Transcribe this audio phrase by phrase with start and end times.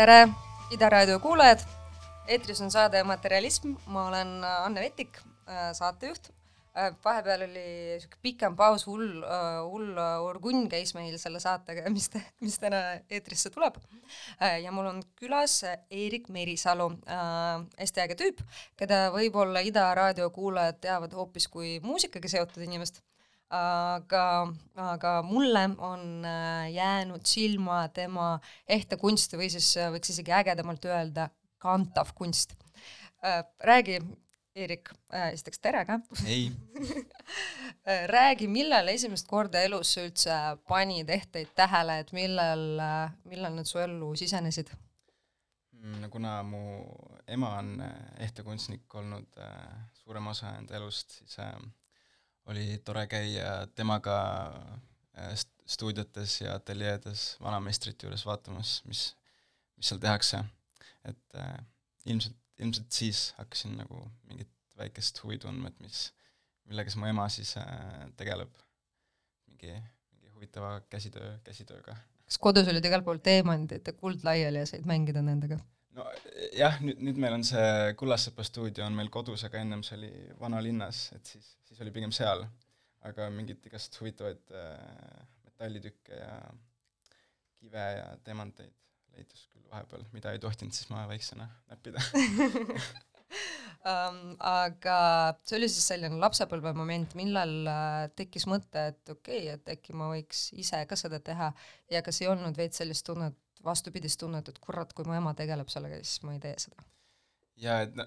[0.00, 0.30] tere,
[0.72, 1.60] Ida raadio kuulajad!
[2.32, 5.18] eetris on saade Materialism, ma olen Anne Vetik,
[5.76, 6.30] saatejuht.
[7.04, 7.64] vahepeal oli
[7.98, 9.18] sihuke pikem paus, hull,
[9.66, 12.08] hull orgunn käis meil selle saatega, mis,
[12.40, 12.80] mis täna
[13.10, 13.76] eetrisse tuleb.
[14.62, 15.58] ja mul on külas
[15.90, 16.88] Eerik Merisalu,
[17.76, 18.40] hästi äge tüüp,
[18.80, 23.02] keda võib-olla Ida raadio kuulajad teavad hoopis kui muusikaga seotud inimest
[23.50, 24.24] aga,
[24.76, 26.26] aga mulle on
[26.72, 28.32] jäänud silma tema
[28.68, 32.54] ehte kunst või siis võiks isegi ägedamalt öelda, kantav kunst.
[33.60, 34.00] räägi,
[34.54, 34.90] Eerik,
[35.32, 36.00] esiteks tere ka!
[36.26, 36.50] ei
[38.14, 40.38] räägi, millal esimest korda elus sa üldse
[40.68, 42.64] panid ehteid tähele, et millal,
[43.30, 44.72] millal nad su ellu sisenesid?
[45.80, 46.62] Mm, kuna mu
[47.30, 47.76] ema on
[48.18, 49.38] ehtekunstnik olnud
[50.02, 51.54] suurem osa enda elust, siis äh,
[52.50, 54.16] oli tore käia temaga
[55.18, 55.34] äh,
[55.70, 59.04] stuudiotes ja ateljeedes vanameistrite juures vaatamas, mis,
[59.76, 60.42] mis seal tehakse.
[61.04, 61.54] et äh,
[62.06, 66.10] ilmselt, ilmselt siis hakkasin nagu mingit väikest huvi tundma, et mis,
[66.68, 68.52] millega siis mu ema siis äh, tegeleb.
[69.48, 69.72] mingi,
[70.12, 71.96] mingi huvitava käsitöö, käsitööga.
[72.24, 75.60] kas kodus olid igal pool teemandid ja kuld laiali ja said mängida nendega?
[76.00, 76.08] No
[76.56, 80.10] jah, nüüd, nüüd meil on see Kullasepa stuudio on meil kodus, aga ennem see oli
[80.40, 82.46] vanalinnas, et siis, siis oli pigem seal.
[83.08, 86.34] aga mingit igast huvitavaid äh, metallitükke ja
[87.60, 88.74] kive ja teemanteid
[89.14, 92.02] leidus küll vahepeal, mida ei tohtinud siis ma väiksena näppida.
[93.80, 94.94] Um, aga
[95.46, 99.94] see oli siis selline lapsepõlve moment, millal uh, tekkis mõte, et okei okay,, et äkki
[99.96, 101.48] ma võiks ise ka seda teha.
[101.88, 105.68] Ja kas ei olnud veits sellist tunnet, vastupidist tunnet, et kurat, kui mu ema tegeleb
[105.72, 106.86] sellega, siis ma ei tee seda?
[107.60, 108.06] jaa, et no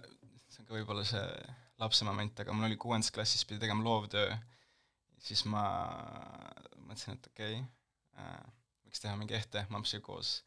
[0.50, 1.28] see on ka võib-olla see
[1.82, 4.34] lapse moment, aga mul oli kuuendas klassis, pidi tegema loovtöö,
[5.22, 5.64] siis ma
[6.78, 7.70] mõtlesin, et okei okay,
[8.20, 8.42] äh,,
[8.86, 10.40] võiks teha mingi ehte mampsiga koos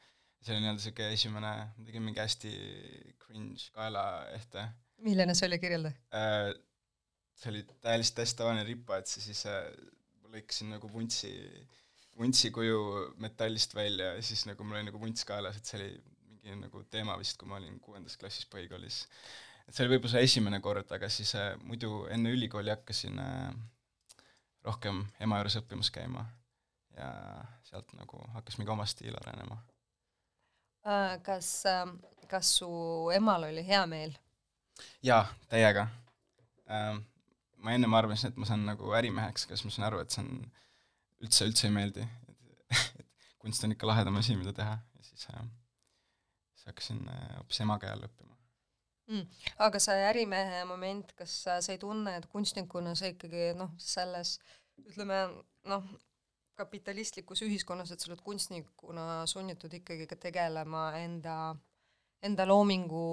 [0.46, 2.52] see oli nii-öelda niisugune esimene, ma tegin mingi hästi
[3.22, 4.68] cringe kaelaehte.
[5.06, 6.52] milline see oli, kirjelda äh,?
[7.36, 9.66] see oli täiesti hästi tavaline ripa, et siis äh,
[10.32, 11.32] lõikasin nagu vuntsi,
[12.18, 12.80] vuntsi kuju
[13.22, 15.90] metallist välja ja siis nagu mul oli nagu vunts kaelas, et see oli
[16.30, 19.04] mingi nagu teema vist, kui ma olin kuuendas klassis põhikoolis.
[19.66, 23.54] et see oli võib-olla esimene kord, aga siis äh, muidu enne ülikooli hakkasin äh,
[24.66, 26.26] rohkem ema juures õppimas käima
[26.96, 27.08] ja
[27.68, 29.60] sealt nagu hakkas mingi oma stiil arenema
[30.86, 31.96] Äh, kas, ähm,
[32.30, 32.68] kas su
[33.14, 34.12] emal oli hea meel?
[35.02, 35.88] jaa, täiega.
[36.70, 37.00] Ähm,
[37.56, 40.22] ma ennem arvasin, et ma saan nagu ärimeheks, aga siis ma sain aru, et see
[40.22, 40.44] on
[41.24, 42.06] üldse, üldse ei meeldi.
[43.00, 43.06] et
[43.38, 45.44] kunst on ikka lahedam asi, mida teha ja siis äh,
[46.54, 48.34] siis hakkasin äh, hoopis ema käe all õppima
[49.06, 49.26] mm..
[49.68, 54.36] aga see ärimehe moment, kas sa ei tunne, et kunstnikuna sa ikkagi noh, selles
[54.82, 55.22] ütleme
[55.70, 55.86] noh,
[56.56, 61.36] kapitalistlikus ühiskonnas, et sa oled kunstnikuna sunnitud ikkagi ka tegelema enda,
[62.24, 63.06] enda loomingu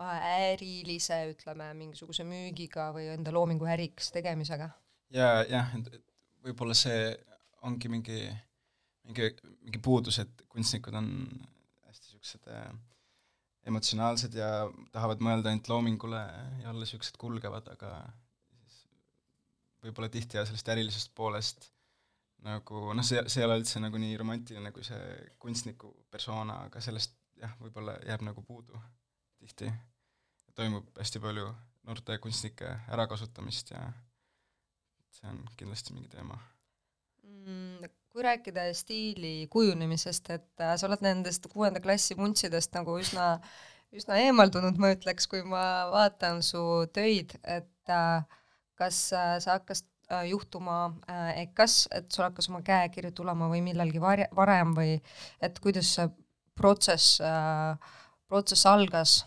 [0.00, 4.70] äh, ärilise, ütleme, mingisuguse müügiga või enda loomingu äriks tegemisega?
[5.14, 6.04] ja jah, et
[6.44, 7.12] võib-olla see
[7.66, 8.18] ongi mingi,
[9.08, 9.30] mingi,
[9.64, 11.08] mingi puudus, et kunstnikud on
[11.88, 12.68] hästi niisugused äh,
[13.68, 14.50] emotsionaalsed ja
[14.94, 16.20] tahavad mõelda ainult loomingule
[16.62, 17.92] ja olla niisugused kulgevad, aga
[19.84, 21.68] võib-olla tihti ja sellest ärilisest poolest
[22.46, 25.00] nagu noh, see, see ei ole üldse nagu nii romantiline kui see
[25.42, 28.78] kunstniku persona, aga sellest jah, võib-olla jääb nagu puudu
[29.38, 29.70] tihti.
[30.58, 31.46] toimub hästi palju
[31.86, 33.82] noorte kunstnike ärakasutamist ja
[35.18, 36.38] see on kindlasti mingi teema
[37.22, 37.94] mm,.
[38.08, 43.26] Kui rääkida stiili kujunemisest, et äh, sa oled nendest kuuenda klassi vuntsidest nagu üsna,
[43.94, 45.60] üsna eemaldunud, ma ütleks, kui ma
[45.92, 46.62] vaatan su
[46.96, 48.24] töid, et äh,
[48.80, 49.86] kas äh, sa hakkasid
[50.24, 50.78] juhtuma
[51.36, 54.94] EKA-s, et sul hakkas oma käekiri tulema või millalgi var-, varem või
[55.44, 56.08] et kuidas see
[56.56, 57.20] protsess,
[58.26, 59.18] protsess algas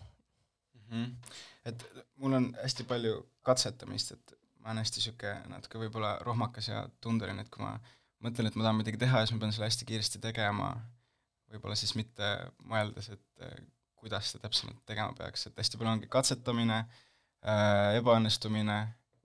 [0.73, 0.89] mm?
[0.89, 1.37] -hmm.
[1.69, 1.85] Et
[2.17, 3.13] mul on hästi palju
[3.45, 7.75] katsetamist, et ma olen hästi niisugune natuke võib-olla rohmakas ja tundeline, et kui ma
[8.21, 10.71] mõtlen, et ma tahan midagi teha, siis ma pean selle hästi kiiresti tegema,
[11.51, 12.27] võib-olla siis mitte
[12.69, 13.45] mõeldes, et
[14.01, 18.79] kuidas seda täpsemalt tegema peaks, et hästi palju ongi katsetamine äh,, ebaõnnestumine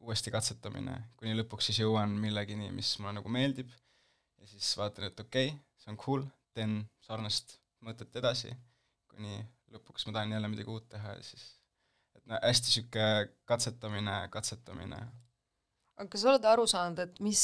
[0.06, 5.20] uuesti katsetamine, kuni lõpuks siis jõuan millegini, mis mulle nagu meeldib ja siis vaatan, et
[5.20, 6.26] okei okay,, see on cool,
[6.56, 8.52] teen sarnast mõtet edasi,
[9.10, 9.40] kuni
[9.74, 11.46] lõpuks ma tahan jälle midagi uut teha ja siis
[12.16, 15.00] et no hästi niisugune katsetamine, katsetamine.
[15.96, 17.42] Aga kas sa oled aru saanud, et mis,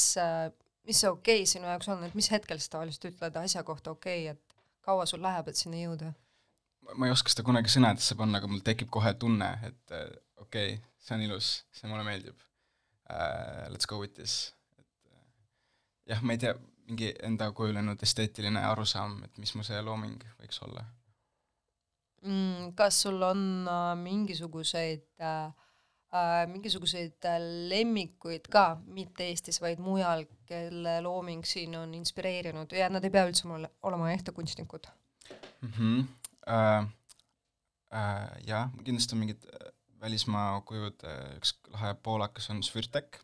[0.87, 3.95] mis see okei okay sinu jaoks on, et mis hetkel sa tavaliselt ütled asja kohta
[3.95, 6.13] okei okay,, et kaua sul läheb, et sinna jõuda?
[6.99, 10.81] ma ei oska seda kunagi sõnadesse panna, aga mul tekib kohe tunne, et okei okay,,
[10.99, 12.35] see on ilus, see mulle meeldib
[13.09, 15.23] uh, let's go with this, et uh,
[16.11, 16.53] jah, ma ei tea,
[16.87, 20.85] mingi enda kujunenud esteetiline arusaam, et mis mu see looming võiks olla.
[22.21, 22.73] mm,.
[22.79, 25.51] kas sul on äh, mingisuguseid äh, äh,
[26.49, 27.39] mingisuguseid äh,
[27.71, 33.25] lemmikuid ka, mitte Eestis, vaid mujal, kelle looming siin on inspireerinud ja nad ei pea
[33.25, 34.89] üldse mulle olema ehte kunstnikud
[35.61, 35.71] mm?
[35.71, 36.03] -hmm.
[36.43, 36.85] Äh,
[37.95, 43.21] äh, jah, kindlasti on mingid äh, välismaa kujud, äh, üks lahe poolakas on Svirtek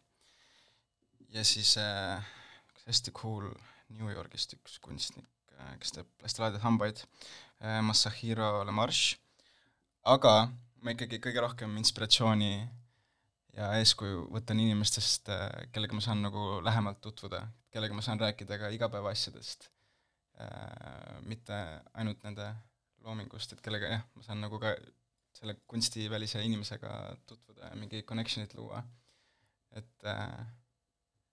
[1.30, 2.24] ja siis äh,
[2.72, 3.52] üks hästi cool
[3.90, 5.28] New Yorgist üks kunstnik,
[5.80, 7.06] kes teeb hästi lahedaid hambaid,
[7.82, 9.18] Masahiro Lemarche,
[10.06, 12.70] aga ma ikkagi kõige rohkem inspiratsiooni
[13.58, 15.32] ja eeskuju võtan inimestest,
[15.74, 17.42] kellega ma saan nagu lähemalt tutvuda,
[17.74, 19.70] kellega ma saan rääkida ka igapäevaasjadest
[20.42, 21.58] äh,, mitte
[21.94, 22.52] ainult nende
[23.06, 24.76] loomingust, et kellega jah, ma saan nagu ka
[25.40, 26.94] selle kunstivälise inimesega
[27.28, 28.84] tutvuda ja mingi connection'it luua.
[29.72, 30.46] et äh,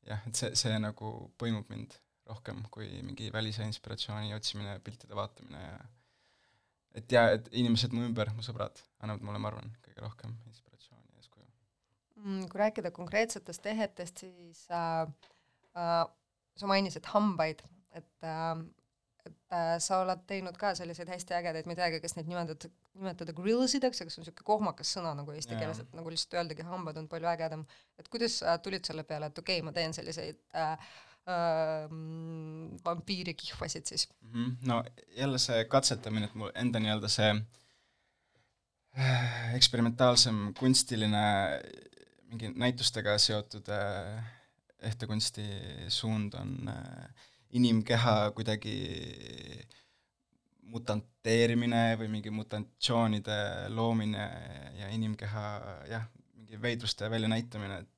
[0.06, 1.96] jah, et see, see nagu põimub mind
[2.28, 5.78] rohkem kui mingi välise inspiratsiooni otsimine, piltide vaatamine ja
[6.96, 10.65] et ja, et inimesed mu ümber, mu sõbrad, annavad mulle, ma arvan, kõige rohkem inspiratsiooni.
[12.26, 15.02] Kui rääkida konkreetsetest tehetest, siis äh,
[15.78, 16.00] äh,
[16.56, 17.62] sa mainisid hambaid,
[17.94, 18.64] et äh,
[19.26, 22.70] et äh, sa oled teinud ka selliseid hästi ägedaid, ma ei teagi, kas neid nimetada,
[22.98, 25.64] nimetada grill sideks, aga see on niisugune kohmakas sõna nagu eesti yeah.
[25.64, 27.66] keeles, et nagu lihtsalt öeldagi, hambad on palju ägedam.
[27.98, 30.86] et kuidas sa tulid selle peale, et okei okay,, ma teen selliseid äh,
[31.32, 31.90] äh,
[32.86, 34.32] vampiirikihvasid siis mm?
[34.32, 34.56] -hmm.
[34.70, 34.82] no
[35.16, 37.30] jälle see katsetamine, et mul enda nii-öelda see
[38.98, 41.26] äh, eksperimentaalsem kunstiline
[42.30, 44.24] mingi näitustega seotud äh,
[44.90, 45.46] ehtekunsti
[45.88, 48.76] suund on äh, inimkeha kuidagi
[50.66, 53.36] mutanteerimine või mingi mutatsioonide
[53.74, 54.24] loomine
[54.80, 55.44] ja inimkeha
[55.90, 57.92] jah, mingi veidruste väljanäitamine, et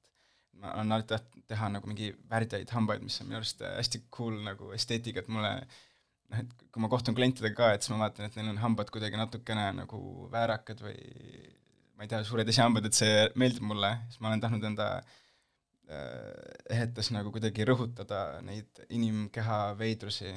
[0.61, 4.41] ma olen alati tahtnud teha nagu mingi värdjaid hambaid, mis on minu arust hästi cool
[4.45, 8.29] nagu esteetika, et mulle noh, et kui ma kohtun klientidega ka, et siis ma vaatan,
[8.29, 10.99] et neil on hambad kuidagi natukene nagu väärakad või
[11.99, 16.77] ma ei tea, suured esihambad, et see meeldib mulle, siis ma olen tahtnud enda äh,
[16.77, 20.37] ehetes nagu kuidagi rõhutada neid inimkeha veidrusi.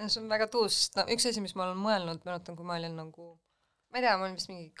[0.00, 2.96] see on väga tuus, no üks asi, mis ma olen mõelnud, mäletan, kui ma olin
[3.02, 3.34] nagu,
[3.92, 4.72] ma ei tea, ma olin vist mingi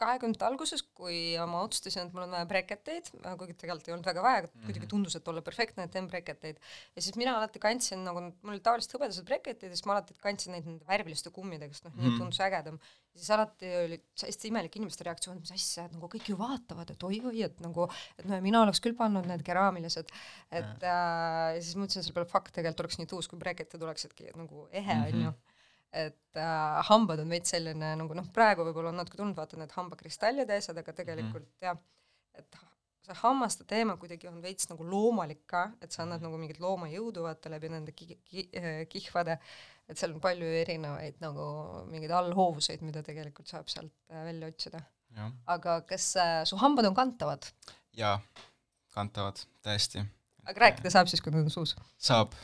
[0.00, 1.18] kahekümnendate alguses, kui
[1.50, 3.08] ma otsustasin, et mul on vaja breketeid,
[3.40, 4.66] kuigi tegelikult ei olnud väga vaja, mm -hmm.
[4.68, 6.60] kuidagi tundus, et olla perfektne, et teen breketeid.
[6.96, 10.14] ja siis mina alati kandsin nagu, mul olid tavaliselt hõbedased breketid ja siis ma alati
[10.20, 12.10] kandsin neid nende värviliste kummidega, sest noh mm, -hmm.
[12.10, 12.78] nii tundus ägedam.
[13.14, 16.90] ja siis alati oli hästi imelik inimeste reaktsioon, mis asja, et nagu kõik ju vaatavad,
[16.90, 17.88] et oi-oi, et nagu,
[18.18, 20.12] et noh, mina oleks küll pannud need keraamilised,
[20.50, 24.32] et äh, ja siis mõtlesin selle peale, fuck, tegelikult oleks nii tuus, kui breketid oleksidki
[24.36, 25.06] nagu ehe, mhm.
[25.14, 25.55] onju
[25.92, 29.74] et äh, hambad on veits selline nagu noh, praegu võib-olla on natuke tulnud, vaata need
[29.76, 31.66] hambakristallid ja asjad, aga tegelikult mm.
[31.68, 31.78] jah,
[32.36, 32.58] et
[33.06, 36.26] see hammaste teema kuidagi on veits nagu loomalik ka, et sa annad mm.
[36.26, 39.38] nagu mingit loomajõudu vaata läbi nende ki-, ki-, äh, kihvade,
[39.86, 41.46] et seal on palju erinevaid nagu
[41.92, 44.82] mingeid allhoovuseid, mida tegelikult saab sealt äh, välja otsida.
[45.46, 47.46] aga kas äh, su hambad on kantavad?
[47.96, 48.18] jaa,
[48.96, 50.04] kantavad, täiesti.
[50.44, 51.76] aga rääkida saab siis, kui nad on suus?
[51.96, 52.34] saab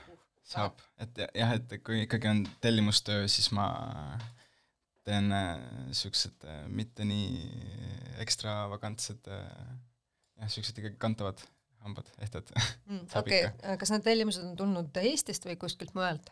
[0.46, 3.66] saab, et jah, et kui ikkagi on tellimustöö, siis ma
[5.06, 7.40] teen niisugused äh, äh, mitte nii
[8.22, 11.42] ekstravagantsed äh, jah, niisugused ikkagi kantavad
[11.82, 13.06] hambad, ehted mm,.
[13.20, 16.30] okei okay., kas need tellimused on tulnud Eestist või kuskilt mujalt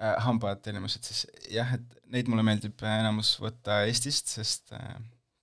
[0.00, 0.16] äh,?
[0.24, 4.94] hambad tellimused siis, jah, et neid mulle meeldib enamus võtta Eestist, sest äh,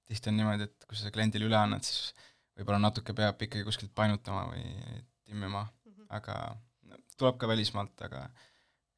[0.09, 2.15] tihti on niimoodi, et kui sa kliendile üle annad, siis
[2.57, 4.65] võib-olla natuke peab ikkagi kuskilt painutama või
[5.27, 6.09] timmima mm, -hmm.
[6.17, 6.39] aga
[7.17, 8.23] tuleb ka välismaalt, aga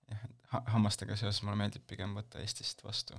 [0.09, 0.29] jah,
[0.73, 3.17] hammastega seoses mulle meeldib pigem võtta Eestist vastu.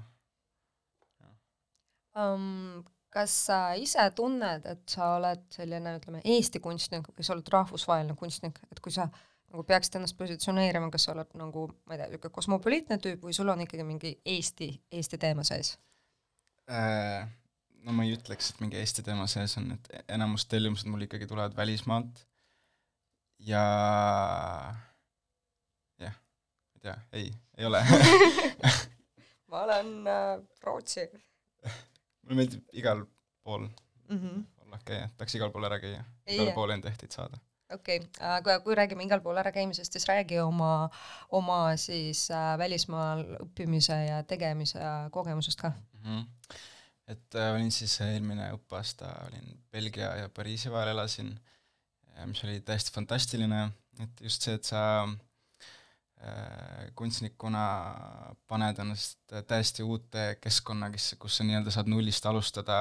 [2.19, 2.83] Um,
[3.15, 8.17] kas sa ise tunned, et sa oled selline, ütleme, Eesti kunstnik või sa oled rahvusvaheline
[8.19, 9.07] kunstnik, et kui sa
[9.51, 13.35] nagu peaksid ennast positsioneerima, kas sa oled nagu, ma ei tea, niisugune kosmopoliitne tüüp või
[13.35, 15.77] sul on ikkagi mingi Eesti, Eesti teema sees
[16.71, 17.29] äh,?
[17.81, 21.25] No ma ei ütleks, et mingi Eesti teema sees on, et enamus tellimused mul ikkagi
[21.27, 22.19] tulevad välismaalt
[23.49, 23.63] ja
[26.81, 27.85] ei tea, ei, ei ole
[29.51, 31.01] ma olen äh, Rootsi.
[32.23, 33.05] mulle meeldib igal
[33.45, 33.67] pool
[34.09, 34.43] mm -hmm.
[34.65, 37.39] olla käia, tahaks igal pool ära käia, igale poole enda ehteid saada.
[37.75, 40.91] okei okay., aga kui räägime igal pool ära käimisest, siis räägi oma,
[41.29, 46.03] oma siis äh, välismaal õppimise ja tegemise kogemusest ka mm.
[46.05, 46.55] -hmm.
[47.07, 51.41] et äh, olin siis eelmine õppeaasta olin Belgia ja Pariisi vahel elasin,
[52.27, 53.71] mis oli täiesti fantastiline,
[54.03, 55.30] et just see, et sa äh, Äh,
[56.95, 57.65] kunstnikuna
[58.49, 62.79] paned ennast täiesti uute keskkonna, kes, kus sa nii-öelda saad nullist alustada,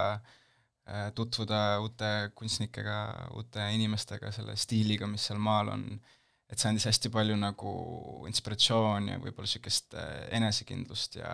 [0.89, 2.98] äh, tutvuda uute kunstnikega,
[3.39, 5.86] uute inimestega, selle stiiliga, mis seal maal on,
[6.50, 7.74] et see andis hästi palju nagu
[8.27, 11.34] inspiratsiooni ja võib-olla niisugust äh, enesekindlust ja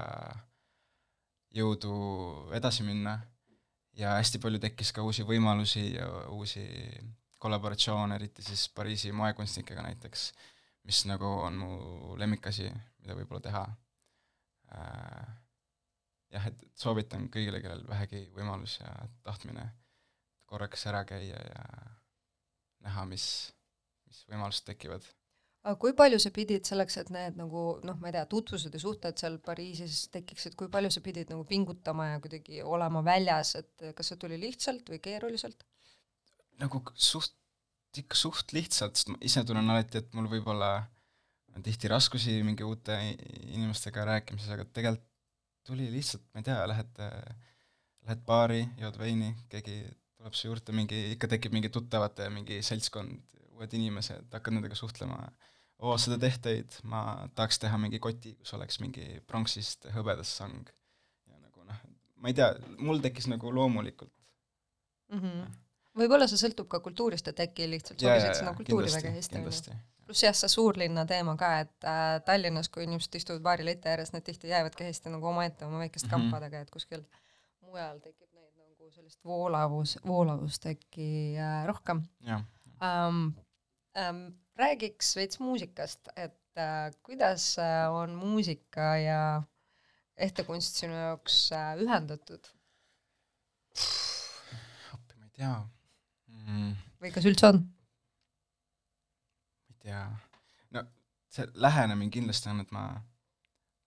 [1.56, 1.96] jõudu
[2.56, 3.20] edasi minna.
[3.96, 6.66] Ja hästi palju tekkis ka uusi võimalusi ja uusi
[7.40, 10.34] kollaboratsioone, eriti siis Pariisi moekunstnikega näiteks,
[10.86, 11.72] mis nagu on mu
[12.20, 12.70] lemmikasi,
[13.02, 13.64] mida võib-olla teha
[14.76, 15.34] äh,
[16.36, 18.94] jah, et soovitan kõigile, kellel vähegi võimalus ja
[19.26, 19.68] tahtmine
[20.50, 21.68] korraks ära käia ja
[22.86, 23.28] näha, mis,
[24.06, 25.06] mis võimalused tekivad.
[25.66, 28.82] aga kui palju sa pidid selleks, et need nagu noh, ma ei tea, tutvused ja
[28.82, 33.88] suhted seal Pariisis tekiksid, kui palju sa pidid nagu pingutama ja kuidagi olema väljas, et
[33.98, 35.66] kas see tuli lihtsalt või keeruliselt?
[36.56, 37.34] nagu suht,
[38.04, 40.72] ikka suht lihtsalt, sest ma ise tunnen alati, et mul võib olla
[41.64, 42.96] tihti raskusi mingi uute
[43.56, 45.12] inimestega rääkimises, aga tegelikult
[45.66, 47.00] tuli lihtsalt, ma ei tea, lähed,
[48.06, 49.80] lähed baari, jood veini, keegi
[50.18, 53.24] tuleb su juurde, mingi, ikka tekib mingi tuttavate mingi seltskond,
[53.56, 55.18] uued inimesed, hakkad nendega suhtlema,
[55.82, 57.02] oo, seda tehteid, ma
[57.38, 60.70] tahaks teha mingi koti, kus oleks mingi pronksist hõbedast sang.
[61.32, 61.82] ja nagu noh,
[62.22, 64.14] ma ei tea, mul tekkis nagu loomulikult
[65.12, 65.20] mm.
[65.20, 65.54] -hmm.
[65.96, 69.52] Võib-olla see sõltub ka kultuurist, et äkki lihtsalt sobisid sinna kultuuri kindlasti, väga hästi, on
[69.52, 73.90] ju pluss jah, see suurlinna teema ka, et äh, Tallinnas, kui inimesed istuvad baari leti
[73.90, 76.32] ääres, nad tihti jäävadki hästi nagu omaette oma väikeste mm -hmm.
[76.32, 77.04] kampadega, et kuskil
[77.66, 82.04] mujal tekib neid nagu sellist voolavus, voolavust äkki äh, rohkem.
[82.30, 83.34] Um,
[83.98, 84.26] um,
[84.56, 89.44] räägiks veits muusikast, et äh, kuidas äh, on muusika ja
[90.18, 92.52] ehtekunst sinu jaoks äh, ühendatud?
[94.94, 95.75] appi, ma ei tea
[96.46, 96.76] mm..
[97.02, 97.66] või kas üldse on?
[99.86, 100.02] tea,
[100.74, 100.84] no
[101.32, 102.86] see lähenemine kindlasti on, et ma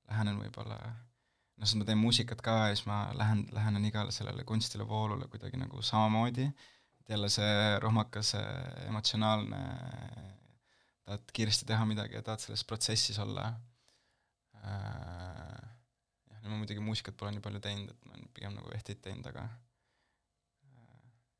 [0.08, 4.46] lähenen võib-olla, noh, sest ma teen muusikat ka ja siis ma lähen, lähenen igale sellele
[4.48, 6.48] kunstile, voolule kuidagi nagu samamoodi,
[7.02, 8.34] et jälle see rohmakas
[8.86, 9.62] emotsionaalne,
[11.09, 13.48] tahad kiiresti teha midagi ja tahad selles protsessis olla.
[14.59, 15.62] Äh,,
[16.30, 19.02] jah, no ma muidugi muusikat pole nii palju teinud, et ma olen pigem nagu ehteid
[19.04, 19.48] teinud, aga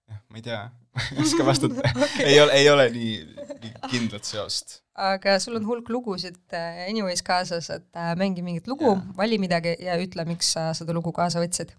[0.09, 0.61] jah, ma ei tea
[1.13, 2.27] ei oska vastata okay.
[2.27, 3.17] ei ole, ei ole nii,
[3.63, 4.79] nii kindlat seost.
[5.09, 9.77] aga sul on hulk lugusid äh, anyways kaasas, et äh, mängi mingit lugu, vali midagi
[9.85, 11.75] ja ütle, miks sa seda lugu kaasa võtsid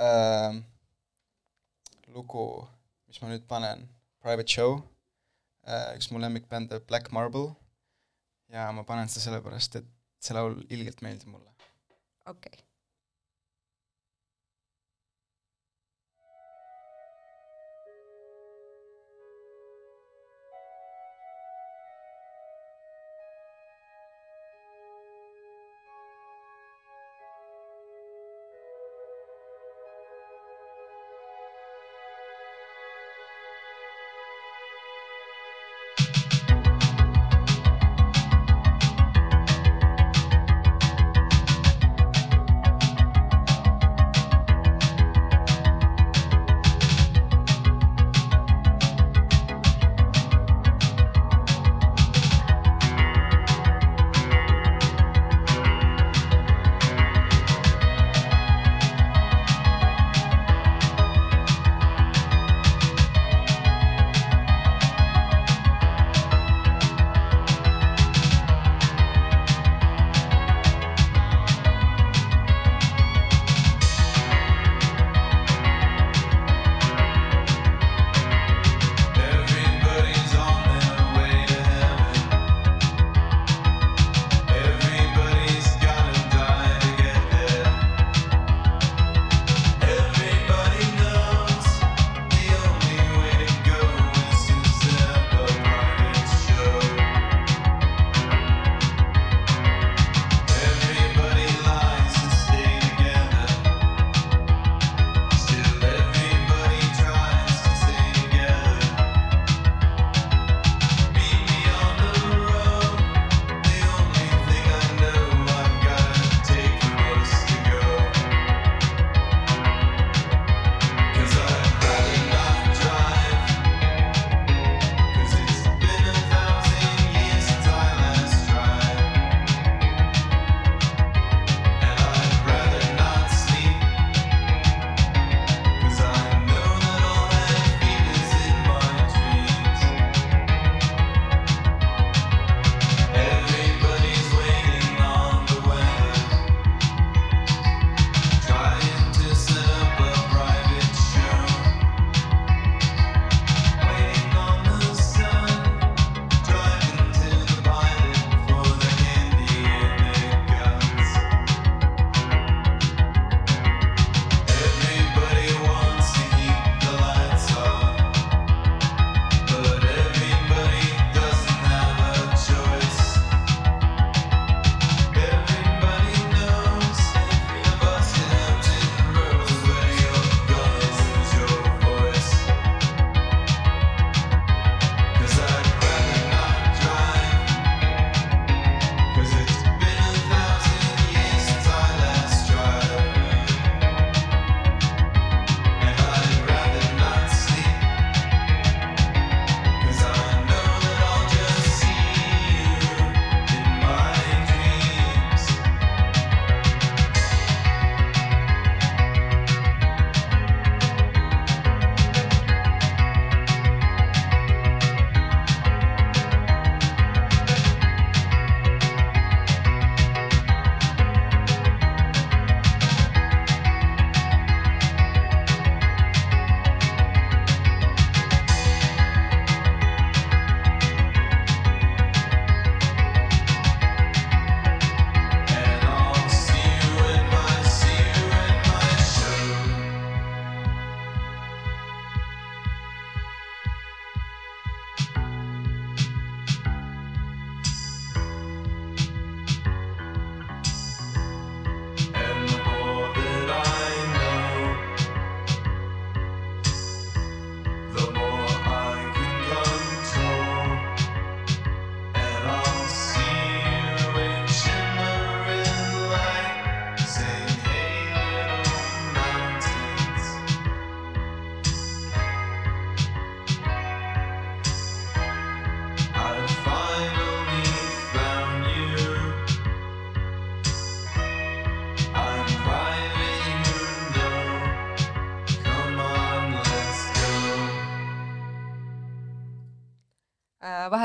[0.00, 0.60] uh,.
[2.12, 2.46] lugu,
[3.08, 3.86] mis ma nüüd panen,
[4.22, 7.52] Private Show uh,, üks mu lemmikbänd Black Marble
[8.52, 9.88] ja ma panen seda sellepärast, et
[10.22, 11.50] see laul ilgelt meeldib mulle.
[12.28, 12.71] okei okay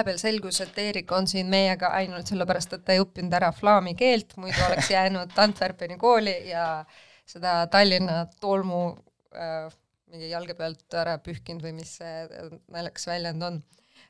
[0.07, 3.93] vahepeal selgus, et Eerik on siin meiega ainult sellepärast, et ta ei õppinud ära flaami
[3.97, 6.85] keelt, muidu oleks jäänud Antwerpeni kooli ja
[7.27, 8.95] seda Tallinna tolmu
[9.35, 9.67] äh,
[10.07, 12.23] mingi jalge pealt ära pühkinud või mis see
[12.71, 13.59] naljakas väljend on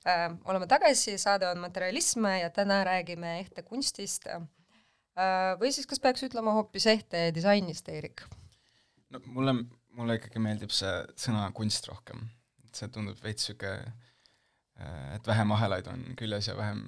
[0.06, 0.30] äh,.
[0.46, 4.46] oleme tagasi, saade on Materialism ja täna räägime ehte kunstist äh,.
[5.58, 8.28] või siis kas peaks ütlema hoopis ehte disainist, Eerik?
[9.10, 9.64] no mulle,
[9.98, 12.28] mulle ikkagi meeldib see sõna kunst rohkem,
[12.70, 14.07] see tundub veits niisugune Äh,
[15.16, 16.84] et vähem ahelaid on küljes ja vähem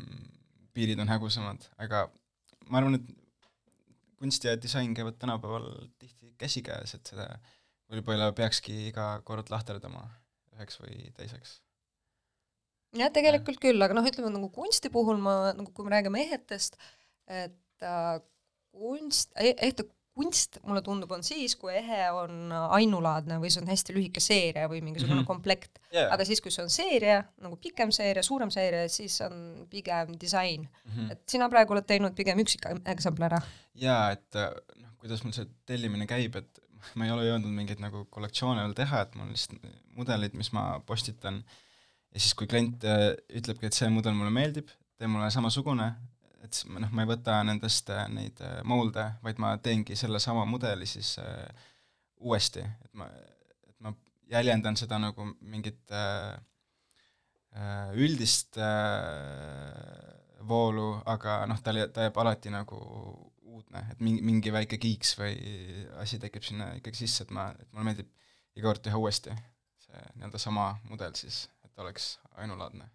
[0.73, 2.05] piirid on hägusamad, aga
[2.69, 3.07] ma arvan, et
[4.19, 5.65] kunst ja disain käivad tänapäeval
[5.99, 7.27] tihti käsikäes, et seda
[7.89, 10.03] võib-olla peakski iga kord lahterdama
[10.55, 11.59] üheks või teiseks.
[12.99, 13.63] jah, tegelikult ja.
[13.67, 16.77] küll, aga noh, ütleme nagu kunsti puhul ma, nagu kui me räägime ehetest,
[17.25, 18.19] et äh,
[18.75, 23.69] kunst eh,, ehte kunst, mulle tundub, on siis, kui ehe on ainulaadne või see on
[23.71, 25.29] hästi lühike seeria või mingisugune mm -hmm.
[25.29, 26.09] komplekt yeah..
[26.13, 30.65] aga siis, kui see on seeria, nagu pikem seeria, suurem seeria, siis on pigem disain
[30.67, 30.91] mm.
[30.91, 31.11] -hmm.
[31.11, 33.41] et sina praegu oled teinud pigem üksikeksemplare.
[33.75, 34.41] jaa, et
[34.75, 36.59] noh, kuidas mul see tellimine käib, et
[36.95, 39.65] ma ei ole jõudnud mingeid nagu kollektsioone veel teha, et mul lihtsalt
[39.99, 41.41] mudelid, mis ma postitan,
[42.13, 43.09] ja siis, kui klient äh,
[43.41, 45.89] ütlebki, et see mudel mulle meeldib, tee mulle samasugune,
[46.43, 50.87] et noh, ma ei võta nendest äh, neid äh, molde, vaid ma teengi sellesama mudeli
[50.89, 51.65] siis äh,
[52.19, 53.09] uuesti, et ma,
[53.67, 53.93] et ma
[54.31, 56.37] jäljendan seda nagu mingit äh,
[57.59, 60.15] äh üldist äh,
[60.47, 62.79] voolu, aga noh, ta, ta jääb alati nagu
[63.49, 65.35] uudne, et mingi, mingi väike kiiks või
[65.99, 68.11] asi tekib sinna ikkagi sisse, et ma, et mulle meeldib
[68.55, 69.35] iga kord teha uuesti
[69.89, 72.89] see nii-öelda sama mudel siis, et oleks ainulaadne.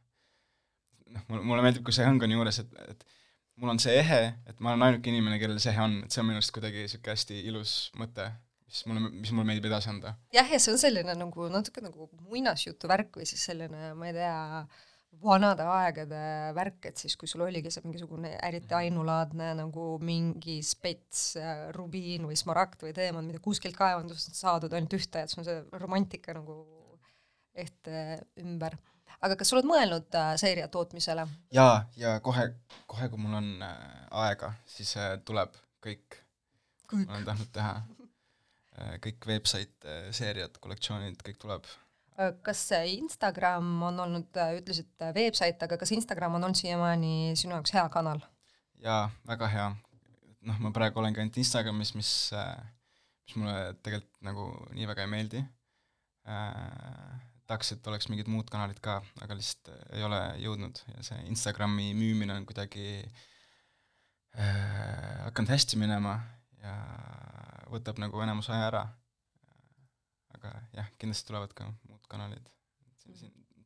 [1.07, 3.07] noh, mulle, mulle meeldib, kui see hõng on juures, et, et
[3.61, 6.23] mul on see ehe, et ma olen ainuke inimene, kellel see ehe on, et see
[6.23, 8.27] on minu arust kuidagi niisugune hästi ilus mõte,
[8.69, 10.17] mis mulle, mis mulle meeldib edasi anda.
[10.35, 14.17] jah, ja see on selline nagu natuke nagu muinasjutu värk või siis selline, ma ei
[14.17, 14.35] tea,
[15.23, 16.21] vanade aegade
[16.57, 21.37] värk, et siis kui sul oligi see mingisugune eriti ainulaadne nagu mingi spets,
[21.77, 25.61] rubiin või smaragd või teemant, mida kuskilt kaevandusest saadud ainult ühte, et see on see
[25.79, 26.59] romantika nagu
[27.55, 28.75] ehte ümber
[29.25, 31.27] aga kas sa oled mõelnud äh, seeria tootmisele?
[31.55, 32.49] jaa, ja kohe,
[32.91, 33.79] kohe kui mul on äh,
[34.25, 36.19] aega, siis äh, tuleb kõik,
[36.91, 37.77] kõik., ma olen tahtnud teha
[39.05, 41.67] kõik äh,, seeriad, kollektsioonid, kõik tuleb.
[42.47, 42.61] Kas
[42.91, 48.23] Instagram on olnud, ütlesid website, aga kas Instagram on olnud siiamaani sinu jaoks hea kanal?
[48.83, 49.69] jaa, väga hea.
[50.45, 52.11] noh, ma praegu olengi ainult Instagramis, mis
[53.25, 55.45] mis mulle tegelikult nagu nii väga ei meeldi
[57.49, 61.19] tahaks, et oleks mingid muud kanalid ka, aga lihtsalt äh, ei ole jõudnud ja see
[61.29, 62.87] Instagrami müümine on kuidagi
[64.39, 66.19] äh, hakanud hästi minema
[66.63, 66.75] ja
[67.73, 68.85] võtab nagu enamus aja ära.
[70.35, 72.49] aga jah, kindlasti tulevad ka muud kanalid,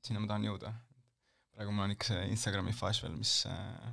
[0.05, 0.75] sinna ma tahan jõuda.
[1.55, 3.89] praegu mul on ikka see Instagrami faas veel, mis äh,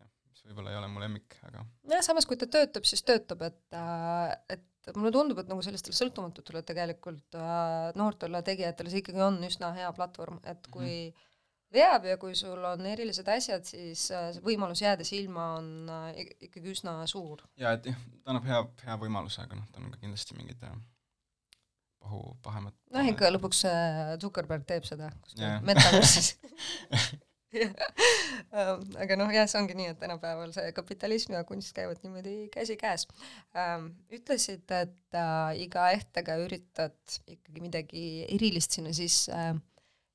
[0.00, 3.44] jah, mis võib-olla ei ole mu lemmik, aga jah, samas kui ta töötab, siis töötab,
[3.48, 9.24] et, äh, et mulle tundub, et nagu sellistele sõltumatutele tegelikult äh, noortele tegijatele see ikkagi
[9.24, 11.26] on üsna hea platvorm, et kui mm -hmm
[11.74, 16.20] veab ja kui sul on erilised asjad, siis äh, see võimalus jääda silma on äh,
[16.48, 17.44] ikkagi üsna suur.
[17.60, 20.64] jaa, et jah, ta annab hea, hea võimaluse, aga noh, tal on ka kindlasti mingid
[20.64, 20.74] äh,
[22.04, 23.64] pahu, pahemad noh, ikka lõpuks
[24.22, 26.34] Zuckerberg teeb seda, kus ta metaversis
[29.02, 33.06] aga noh, jah, see ongi nii, et tänapäeval see kapitalism ja kunst käivad niimoodi käsikäes
[33.56, 33.90] ähm,.
[34.12, 39.56] ütlesid, et äh, iga ehtega üritad ikkagi midagi erilist sinna sisse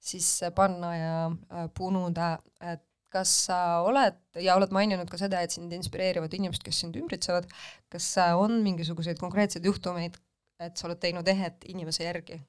[0.04, 5.54] sisse panna ja äh, punuda, et kas sa oled ja oled maininud ka seda, et
[5.54, 7.46] sind inspireerivad inimesed, kes sind ümbritsevad,
[7.94, 10.18] kas on mingisuguseid konkreetseid juhtumeid,
[10.62, 12.42] et sa oled teinud ehet inimese järgi?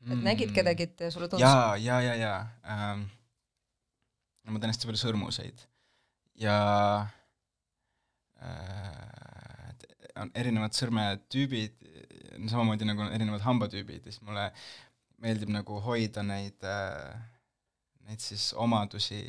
[0.00, 0.24] et mm.
[0.24, 3.02] nägid kedagi ja sulle tundus jaa, jaa, jaa, jaa ähm
[4.50, 5.62] no ma teen hästi palju sõrmuseid.
[6.42, 6.56] Ja
[8.42, 9.20] äh,
[10.18, 11.76] on erinevad sõrmetüübid,
[12.50, 14.48] samamoodi nagu on erinevad hambatüübid ja siis mulle
[15.22, 17.14] meeldib nagu hoida neid äh,,
[18.08, 19.20] neid siis omadusi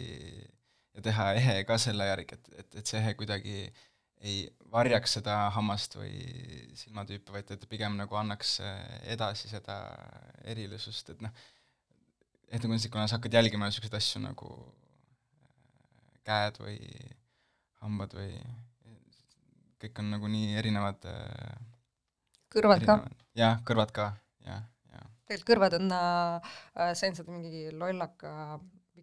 [0.96, 3.58] ja teha ehe ka selle järgi, et, et, et see ehe kuidagi
[4.22, 6.14] ei varjaks seda hammast või
[6.78, 8.60] silmatüüpi, vaid et pigem nagu annaks
[9.10, 9.78] edasi seda
[10.48, 11.34] erilisust, et noh,
[12.52, 14.52] ettekujunduslikuna sa hakkad jälgima niisuguseid asju nagu
[16.28, 16.80] käed või
[17.82, 18.34] hambad või
[19.82, 21.56] kõik on nagu nii erinevad äh,
[22.54, 23.08] kõrvad erinevad.
[23.08, 23.32] ka?
[23.40, 24.12] jah, kõrvad ka,
[24.46, 25.08] jah, jah.
[25.26, 26.54] tegelikult kõrvad on äh,,
[27.00, 28.60] sain seda mingi lollaka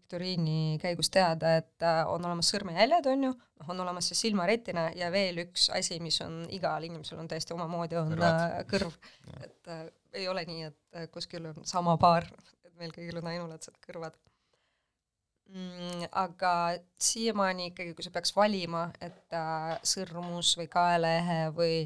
[0.09, 4.89] viktoriini käigus teada, et äh, on olemas sõrmejäljed, on ju, noh, on olemas siis silmaretina
[4.97, 8.45] ja veel üks asi, mis on igal inimesel on täiesti omamoodi, on Kõrvad.
[8.45, 8.97] äh, kõrv.
[9.43, 9.85] et äh,
[10.23, 12.29] ei ole nii, et kuskil on sama paar,
[12.65, 14.17] et meil kõigil on ainulaadsed kõrvad
[15.55, 16.09] mm,.
[16.13, 16.53] aga
[17.01, 21.81] siiamaani ikkagi, kui sa peaks valima, et äh, sõrmus või kaelaehe või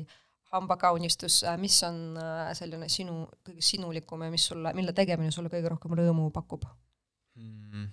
[0.53, 5.53] hambakaunistus äh,, mis on äh, selline sinu, kõige sinulikum ja mis sulle, mille tegemine sulle
[5.53, 6.67] kõige rohkem rõõmu pakub
[7.39, 7.87] mm.?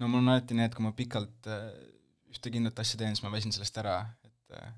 [0.00, 1.70] no mul on alati nii, et kui ma pikalt äh,
[2.32, 4.68] ühte kindlat asja teen, siis ma väsin sellest ära, et äh,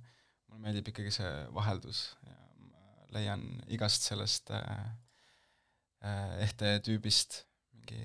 [0.48, 2.36] mulle meeldib ikkagi see vaheldus ja
[2.68, 4.86] ma leian igast sellest äh,
[6.06, 7.42] äh, ehte tüübist
[7.74, 8.04] mingi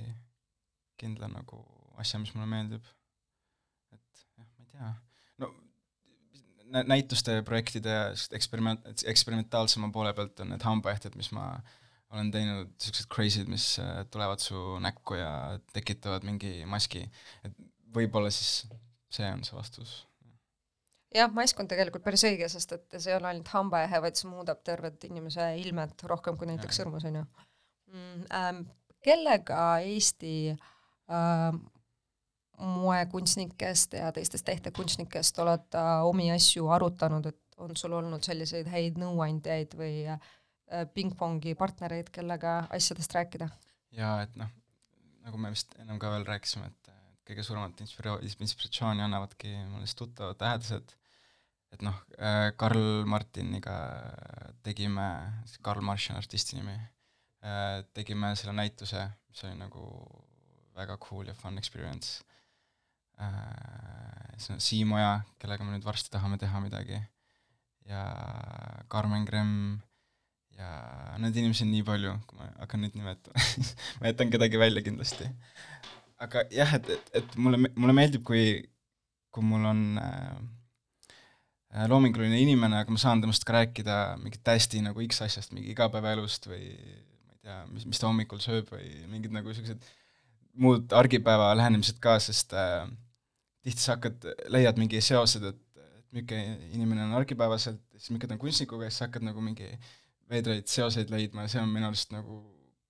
[0.97, 1.61] kindla nagu
[2.01, 2.85] asja, mis mulle meeldib.
[3.93, 4.93] et jah, ma ei tea,
[5.43, 5.51] no
[6.73, 7.95] nä-, näituste projektide
[8.31, 11.47] eksperiment, eksperimentaalsema poole pealt on need hambaehted, mis ma
[12.13, 17.05] olen teinud, niisugused crazy'd, mis äh, tulevad su näkku ja tekitavad mingi maski,
[17.45, 17.55] et
[17.93, 18.67] võib-olla siis
[19.13, 19.95] see on see vastus.
[21.13, 24.29] jah, mask on tegelikult päris õige, sest et see ei ole ainult hambaehe, vaid see
[24.29, 27.25] muudab tervet inimese ilmet rohkem kui näiteks sõrmus, on ju
[27.93, 28.63] mm,.
[29.03, 31.57] Kellega Eesti äh,
[32.57, 38.97] moekunstnikest ja teistest tehtekunstnikest oled äh, omi asju arutanud, et on sul olnud selliseid häid
[39.01, 40.19] nõuandjaid või äh,
[40.93, 43.49] pingpongi partnereid, kellega asjadest rääkida?
[43.93, 44.49] jaa, et noh,
[45.25, 46.91] nagu me vist ennem ka veel rääkisime, et
[47.29, 50.95] kõige suuremat inspira-, inspiratsiooni annavadki mulle siis tuttavad lähedased,
[51.73, 53.77] et noh, äh, Karl Martiniga
[54.65, 55.07] tegime,
[55.61, 56.77] Karl Marsh on artisti nimi,
[57.91, 59.81] tegime selle näituse, mis oli nagu
[60.77, 62.21] väga cool ja fun experience
[64.59, 66.97] Siim Oja, kellega me nüüd varsti tahame teha midagi,
[67.87, 68.03] ja
[68.91, 69.77] Carmen Gremm
[70.57, 70.69] ja
[71.21, 73.45] neid inimesi on nii palju, kui ma hakkan neid nimetama
[73.99, 75.29] ma jätan kedagi välja kindlasti.
[76.23, 78.43] aga jah, et, et, et mulle, mulle meeldib, kui,
[79.33, 80.35] kui mul on äh,
[81.73, 85.73] äh, loominguline inimene, aga ma saan temast ka rääkida mingit täiesti nagu X asjast, mingi
[85.73, 89.91] igapäevaelust või ma ei tea, mis, mis ta hommikul sööb või mingid nagu niisugused
[90.53, 92.85] muud argipäeva lähenemised ka, sest äh,
[93.63, 98.41] tihti sa hakkad, leiad mingi seosed, et, et niisugune inimene on argipäevaselt, siis niisugune on
[98.41, 99.69] kunstnikuga ja siis sa hakkad nagu mingi
[100.31, 102.41] veidraid seoseid leidma ja see on minu arust nagu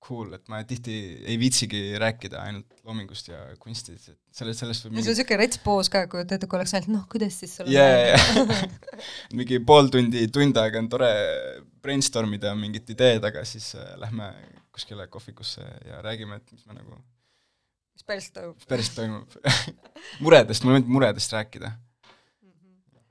[0.04, 0.96] cool, et ma tihti
[1.30, 5.06] ei viitsigi rääkida ainult loomingust ja kunstist, et sellest, sellest võib mingi...
[5.06, 8.66] see on niisugune rets poos ka, kui oleks ainult noh, kuidas siis sul yeah, yeah.
[9.40, 11.12] mingi pool tundi, tund aega on tore
[11.84, 14.32] brainstorm ida mingit ideed, aga siis äh, lähme
[14.74, 17.00] kuskile kohvikusse ja räägime, et mis me nagu
[17.94, 18.58] mis päriselt toimub?
[18.58, 19.36] mis päriselt toimub
[20.26, 21.72] muredest, mulle meeldib muredest rääkida
[22.42, 22.52] mm.
[22.52, 23.04] -hmm.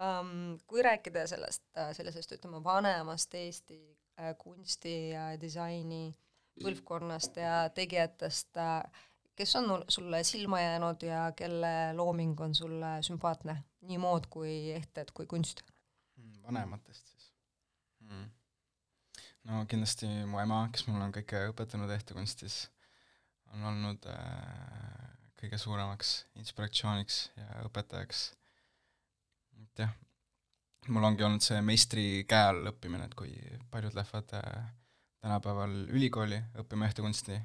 [0.00, 6.16] Um, kui rääkida sellest, äh, sellisest ütleme, vanemast Eesti äh, kunsti ja disaini
[6.64, 8.82] põlvkonnast ja tegijatest äh,,
[9.36, 15.12] kes on sulle silma jäänud ja kelle looming on sulle sümpaatne, nii mood kui ehted
[15.14, 15.62] kui kunst
[16.16, 16.42] mm,?
[16.42, 17.32] vanematest siis
[18.00, 18.30] mm.?
[19.44, 22.66] no kindlasti mu ema, kes mul on kõike õpetanud ehtekunstis
[23.54, 25.00] on olnud äh,
[25.40, 28.24] kõige suuremaks inspiratsiooniks ja õpetajaks.
[29.62, 29.94] et jah,
[30.88, 33.32] mul ongi olnud see meistri käe all õppimine, et kui
[33.72, 34.68] paljud lähevad äh,
[35.20, 37.38] tänapäeval ülikooli õppima ühte kunsti,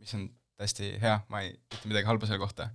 [0.00, 2.68] mis on täiesti hea, ma ei ütle midagi halba selle kohta,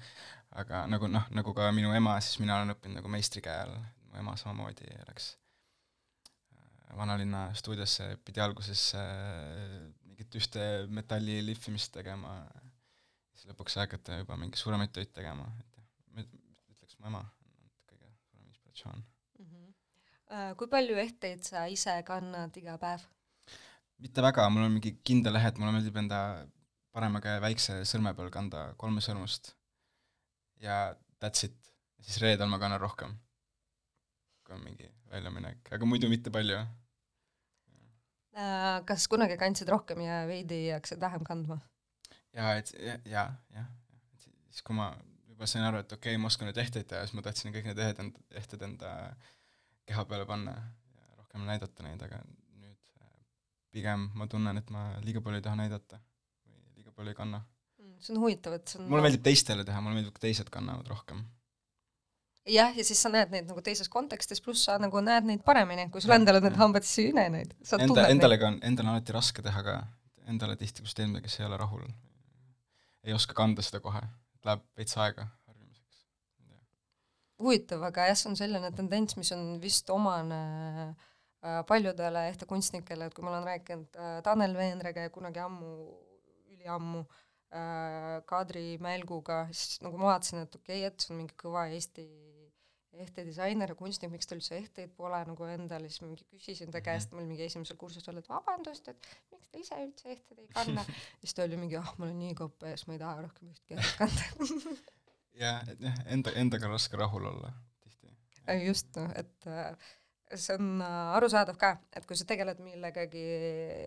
[0.61, 3.77] aga nagu noh, nagu ka minu ema, siis mina olen õppinud nagu meistri käe all,
[4.11, 12.35] mu ema samamoodi läks äh, vanalinna stuudiosse, pidi alguses äh, mingit ühte metalli lihvimist tegema
[13.41, 16.27] siis lõpuks hakata juba mingi suuremaid töid tegema, et
[16.75, 19.47] ütleks mu ema on kõige suurem inspiratsioon mm.
[19.47, 20.53] -hmm.
[20.59, 23.07] Kui palju ehteid sa ise kannad iga päev?
[23.97, 26.19] mitte väga, mul on mingi kindel lehe, et mulle meeldib enda
[26.93, 29.55] parema käe väikse sõrme peal kanda kolme sõrmust
[30.61, 31.57] ja that's it.
[31.97, 33.17] ja siis reedel ma kannan rohkem,
[34.45, 36.61] kui on mingi väljaminek, aga muidu mitte palju.
[38.31, 41.59] Äh, kas kunagi kandsid rohkem ja veidi hakkasid vähem kandma?
[42.37, 43.23] Jaa, et ja, ja,
[43.55, 43.71] jah,
[44.13, 44.91] et siis kui ma
[45.31, 47.71] juba sain aru, et okei okay,, ma oskan nüüd ehteid teha, siis ma tahtsin kõik
[47.71, 48.93] need ehed enda, ehted enda
[49.89, 52.21] keha peale panna ja rohkem näidata neid, aga
[52.61, 53.11] nüüd äh,
[53.75, 57.43] pigem ma tunnen, et ma liiga palju ei taha näidata või liiga palju ei kanna.
[57.81, 60.51] Mm, see on huvitav, et see on mulle meeldib teistele teha, mulle meeldib, kui teised
[60.53, 61.25] kannavad rohkem.
[62.49, 65.85] Jah, ja siis sa näed neid nagu teises kontekstis, pluss sa nagu näed neid paremini,
[65.93, 67.51] kui sul endal on need hambad, siis sa ei näe neid.
[67.77, 69.75] Enda, endale ka on, endal on alati raske teha ka,
[70.31, 71.85] endale tihti, kus teen midagi, kes ei ole rahul
[73.03, 74.01] ei oska kanda seda kohe,
[74.45, 76.03] läheb veits aega harjumiseks.
[77.41, 80.41] huvitav, aga jah, see on selline tendents, mis on vist omane
[80.91, 85.71] äh, paljudele ehte kunstnikele, et kui ma olen rääkinud äh, Tanel Veenrega ja kunagi ammu,
[86.53, 91.37] üliammu äh, Kadri Mälguga, siis nagu ma vaatasin, et okei okay,, et see on mingi
[91.41, 92.07] kõva Eesti
[92.99, 97.13] ehtedisainer ja kunstnik, miks tal üldse ehteid pole nagu endal, siis mingi küsisin ta käest,
[97.15, 100.83] mul mingi esimesel kursusel, et vabandust, et miks te ise üldse ehteid ei kanna?
[101.21, 103.95] Siis ta oli mingi, ah, ma olen nii kopees, ma ei taha rohkem ühtki ehet
[104.01, 104.77] kanda.
[105.41, 108.09] Jah, et jah, enda, endaga on raske rahul olla tihti.
[108.65, 109.69] just, noh, et äh,
[110.35, 113.23] see on äh, arusaadav ka, et kui sa tegeled millegagi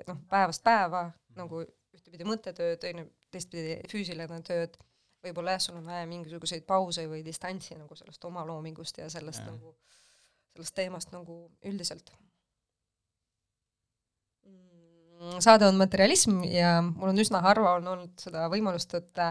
[0.09, 1.05] noh, päevast päeva
[1.37, 1.61] nagu
[1.95, 4.81] ühtepidi mõttetööd, teine, teistpidi füüsiline tööd,
[5.25, 9.43] võib-olla jah, sul on vaja mingisuguseid pause või distantsi nagu sellest oma loomingust ja sellest
[9.43, 9.51] ja.
[9.53, 9.75] nagu,
[10.57, 12.13] sellest teemast nagu üldiselt.
[14.45, 19.27] Mm, saade on materialism ja mul on üsna harva on olnud seda võimalust, et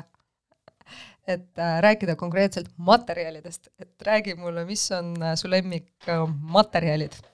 [1.27, 7.29] et äh, rääkida konkreetselt materjalidest, et räägi mulle, mis on äh, su lemmikmaterjalid äh,?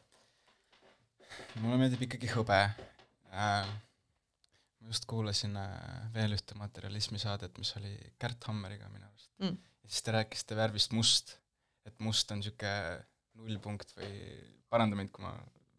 [1.63, 2.59] mulle meeldib ikkagi hõbe
[3.33, 3.65] äh,.
[4.89, 5.75] Just kuulasin äh,
[6.15, 9.56] veel ühte materjalismi saadet, mis oli Kärt Hammeriga minu arust mm..
[9.86, 11.38] ja siis te rääkisite värvist must,
[11.88, 12.99] et must on niisugune
[13.39, 14.12] nullpunkt või
[14.69, 15.36] paranda mind, kui ma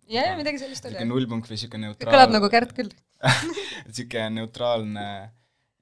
[0.07, 0.95] jaa, jaa, midagi sellist oli.
[0.97, 2.17] niisugune nullpunkt või niisugune neutraal-.
[2.17, 2.95] kõlab nagu Kärt küll
[3.91, 5.07] niisugune neutraalne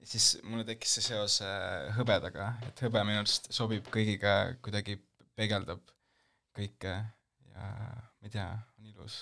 [0.08, 4.96] siis mulle tekkis see seos äh, hõbedaga, et hõbe minu arust sobib kõigiga, kuidagi
[5.38, 5.82] peegeldab
[6.56, 9.20] kõike ja ma ei tea, on ilus.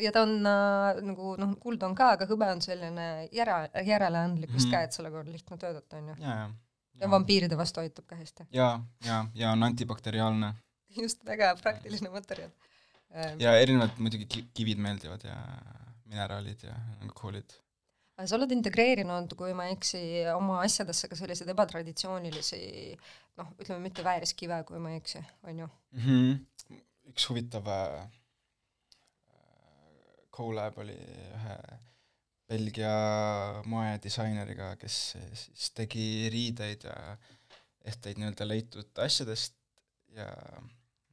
[0.00, 4.64] Ja ta on äh, nagu noh, kuld on ka, aga hõbe on selline järe, järeleandlikkus
[4.64, 4.76] mm -hmm.
[4.76, 6.14] ka, et sellega on lihtne töötada, on ju.
[6.20, 6.50] ja, ja.
[7.00, 8.46] ja vampiiride vastu aitab ka hästi.
[8.50, 10.54] ja, ja, ja on antibakteriaalne.
[11.02, 12.50] just, väga praktiline materjal.
[13.38, 15.36] ja erinevad muidugi kivid meeldivad ja
[16.04, 16.74] mineraalid ja
[17.20, 17.60] cool'id
[18.22, 20.00] sa oled integreerinud, kui ma ei eksi,
[20.34, 22.60] oma asjadesse ka selliseid ebatraditsioonilisi
[23.40, 26.04] noh, ütleme mitte vääriskive, kui ma ei eksi, on ju mm?
[26.04, 26.78] -hmm.
[27.10, 28.06] üks huvitav äh,
[30.34, 31.58] collab oli ühe
[32.48, 32.94] Belgia
[33.70, 34.96] moedisaineriga, kes
[35.40, 36.96] siis tegi riideid ja
[37.88, 39.56] ehteid nii-öelda leitud asjadest
[40.16, 40.28] ja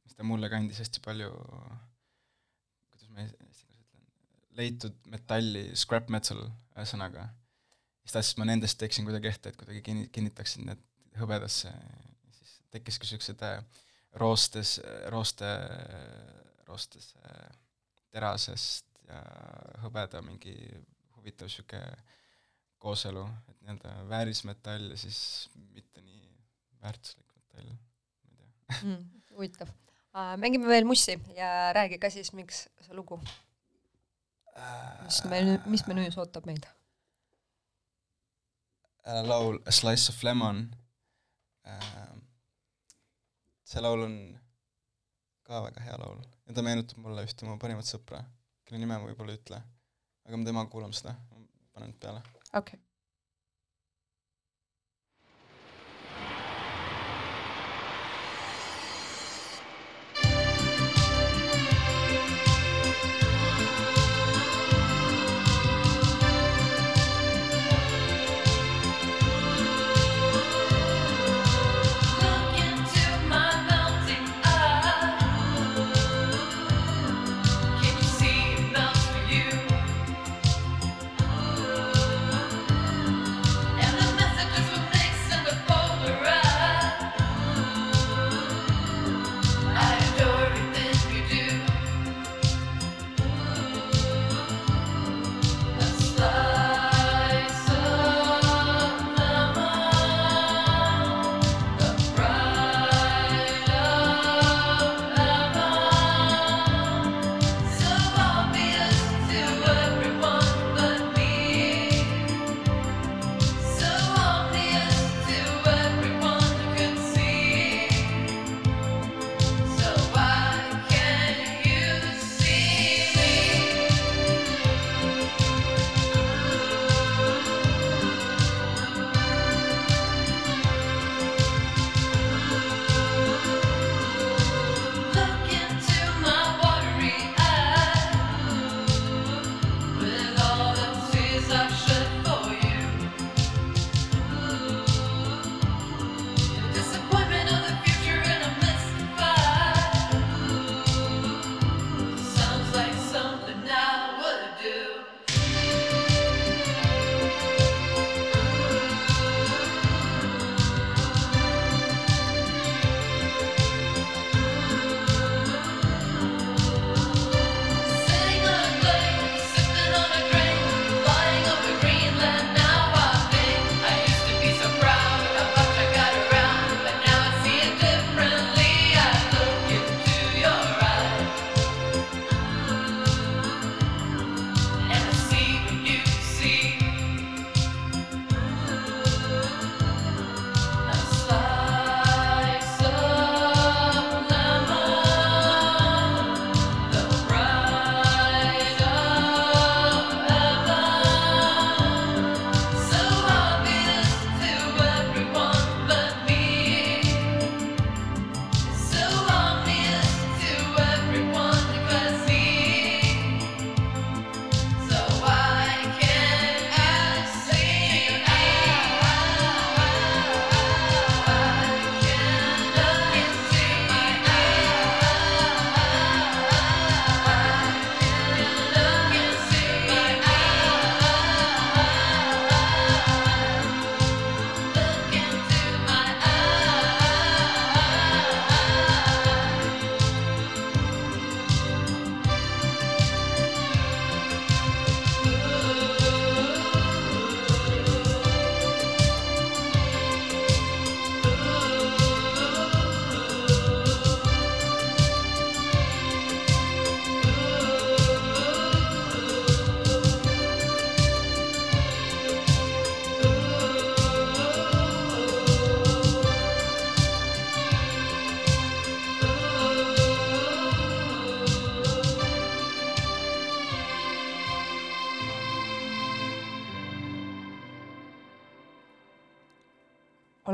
[0.02, 1.30] siis ta mulle kandis hästi palju,
[2.90, 4.04] kuidas ma eesti keeles ütlen,
[4.60, 7.26] leitud metalli, scrap metal ühesõnaga,
[8.02, 10.84] siis tahtsin, et ma nendest teeksin kuidagi ette, et kuidagi kinni, kinnitaksin need
[11.20, 11.72] hõbedasse,
[12.36, 13.82] siis tekkiski niisugused äh,
[14.20, 14.78] roostes,
[15.12, 15.48] rooste,
[16.68, 17.14] roostes
[18.12, 19.20] terasest ja
[19.84, 20.56] hõbeda mingi
[21.16, 21.84] huvitav niisugune
[22.82, 25.20] kooselu, et nii-öelda väärismetall ja siis
[25.74, 26.26] mitte nii
[26.82, 29.22] väärtuslik metall, ma ei tea mm,.
[29.36, 30.34] huvitav uh,.
[30.42, 33.20] mängime veel mussi ja räägi ka siis, miks see lugu
[35.04, 36.66] mis meil, mis menüüs ootab meid?
[39.26, 40.68] Laul A Slice of Lemon.
[41.66, 42.12] Äh,
[43.66, 44.16] see laul on
[45.46, 48.20] ka väga hea laul ja ta meenutab mulle ühte mu parimat sõpra,
[48.64, 49.60] kelle nime ma võib-olla ei ütle,
[50.28, 51.14] aga me temaga kuulame seda,
[51.74, 52.22] panen peale.
[52.52, 52.91] okei okay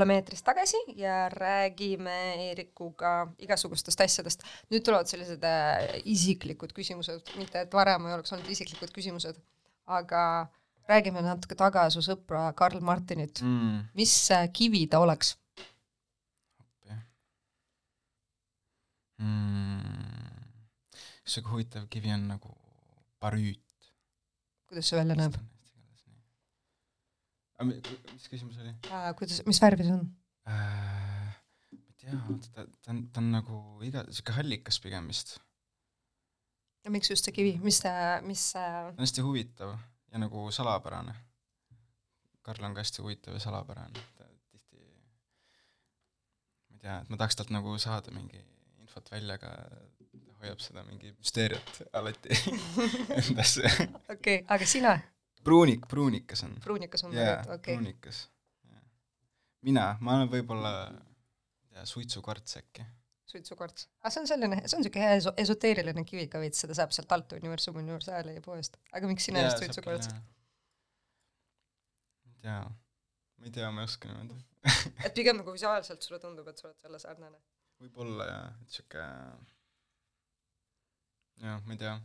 [0.08, 2.16] oleme eetris tagasi ja räägime
[2.48, 4.44] Eerikuga igasugustest asjadest.
[4.72, 9.36] nüüd tulevad sellised äh, isiklikud küsimused, mitte et varem ei oleks olnud isiklikud küsimused,
[9.86, 10.48] aga
[10.88, 13.90] räägime natuke taga su sõpra Karl Martinit mm..
[13.98, 15.36] mis äh, kivi ta oleks?
[19.18, 20.48] mm..
[21.26, 22.56] sihuke huvitav kivi on nagu
[23.20, 23.92] barüüt.
[24.70, 25.36] kuidas see välja näeb?
[27.66, 29.10] Mis küsimus oli äh,?
[29.18, 30.06] kuidas, mis värvi see on
[30.46, 31.28] äh,?
[31.74, 32.18] ma ei tea,
[32.54, 35.38] ta, ta on, ta on nagu iga, sihuke hallikas pigem vist.
[36.84, 39.74] ja miks just see kivi, mis see, mis see ta on hästi huvitav
[40.12, 41.14] ja nagu salapärane.
[42.42, 47.36] Karl on ka hästi huvitav ja salapärane, ta tihti ma ei tea, et ma tahaks
[47.36, 48.40] talt nagu saada mingi
[48.80, 49.52] infot välja, aga
[49.98, 52.38] ta hoiab seda mingi müsteeriat alati
[53.20, 53.66] endasse.
[53.66, 54.98] okei okay,, aga sina?
[55.44, 56.54] Pruunik, pruunikas on.
[56.64, 58.28] pruunikas on jaa, pruunikas.
[59.66, 60.72] mina, ma olen võib-olla,
[61.88, 62.86] suitsukarts äkki.
[63.26, 63.88] suitsukarts.
[64.02, 66.94] ah, see on selline, see on niisugune hea eso-, esoteeriline kivi ka veits, seda saab
[66.96, 68.80] sealt alt Universum Universaali poest.
[68.92, 70.10] aga miks sina just suitsukarts?
[72.24, 72.60] ma ei tea,
[73.38, 74.44] ma ei tea, ma ei oska niimoodi
[75.06, 77.38] et pigem nagu visuaalselt sulle tundub, et sa oled selle sarnane?
[77.82, 79.04] võib-olla jah, et sihuke
[81.42, 81.98] jah, ma ei tea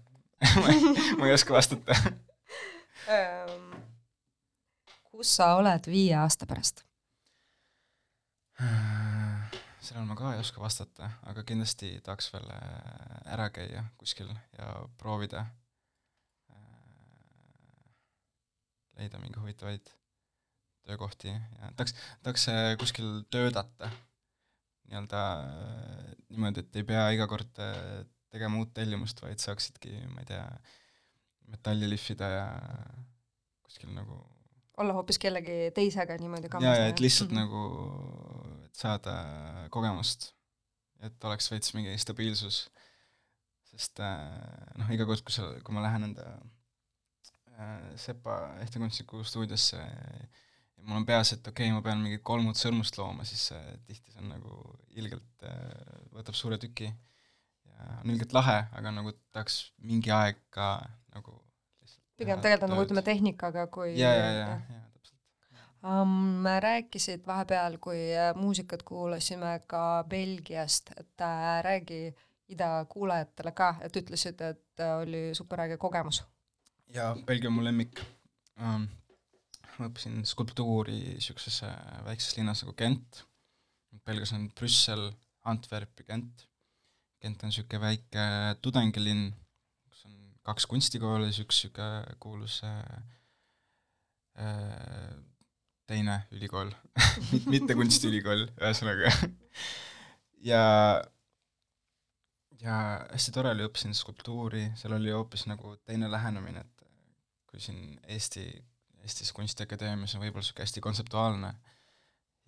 [1.18, 1.96] ma ei oska vastata.
[5.12, 6.86] kus sa oled viie aasta pärast?
[9.84, 14.70] sellele ma ka ei oska vastata, aga kindlasti tahaks veel äh, ära käia kuskil ja
[15.00, 15.44] proovida
[16.54, 16.56] äh,
[19.00, 19.92] leida mingi huvitavaid
[20.88, 23.92] töökohti ja tahaks, tahaks äh, kuskil töötada
[24.88, 25.22] nii-öelda
[26.30, 27.60] niimoodi, et ei pea iga kord
[28.34, 30.44] tegema uut tellimust, vaid saaksidki, ma ei tea,
[31.54, 32.46] metalli lihvida ja
[33.64, 34.20] kuskil nagu
[34.78, 36.66] olla hoopis kellegi teisega niimoodi kamas.
[36.66, 37.42] jaa, ja et lihtsalt mm -hmm.
[37.42, 39.16] nagu, et saada
[39.70, 40.32] kogemust,
[41.00, 42.70] et oleks veits mingi stabiilsus,
[43.72, 46.26] sest äh, noh, iga kord, kui sa, kui ma lähen enda
[47.54, 52.58] äh, Sepa ehtekunstniku stuudiosse ja mul on peas, et okei okay,, ma pean mingid kolmud
[52.60, 55.48] sõrmust looma, siis äh, tihti see on nagu ilgelt
[56.14, 60.74] võtab suure tüki ja on ilgelt lahe, aga nagu tahaks mingi aeg ka
[62.18, 64.84] pigem tegeleda nagu ütleme tehnikaga kui ja, ja, ja, ja
[65.84, 66.46] um,.
[66.60, 72.16] rääkisid vahepeal, kui äh, muusikat kuulasime ka Belgiast, et äh, räägi
[72.54, 76.24] ida kuulajatele ka, et ütlesid, et äh, oli superäge kogemus.
[76.94, 78.04] jaa, Belgia on mu lemmik
[78.60, 78.88] um,.
[79.74, 81.64] ma õppisin skulptuuri niisuguses
[82.06, 83.24] väikses linnas nagu Gent,
[84.06, 85.08] Belgias on Brüssel,
[85.50, 86.44] Antwerp ja Gent.
[87.22, 88.26] Gent on niisugune väike
[88.62, 89.32] tudengilinn
[90.44, 92.82] kaks kunstikooli, siis üks niisugune kuulus äh,
[94.40, 95.14] äh
[95.88, 96.72] teine ülikool
[97.54, 99.12] mitte kunstiülikool, ühesõnaga.
[100.44, 100.62] Ja
[102.64, 102.76] ja
[103.12, 106.86] hästi tore oli, õppisin skulptuuri, seal oli hoopis nagu teine lähenemine, et
[107.50, 108.46] kui siin Eesti,
[109.04, 111.52] Eestis Kunstiakadeemias on võib-olla niisugune hästi kontseptuaalne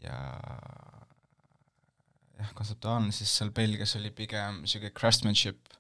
[0.06, 0.20] ja
[2.40, 5.76] jah, kontseptuaalne, siis seal Belgias oli pigem niisugune craftsmanship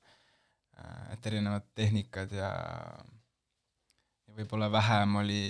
[1.13, 2.51] et erinevad tehnikad ja
[4.25, 5.41] ja võib-olla vähem oli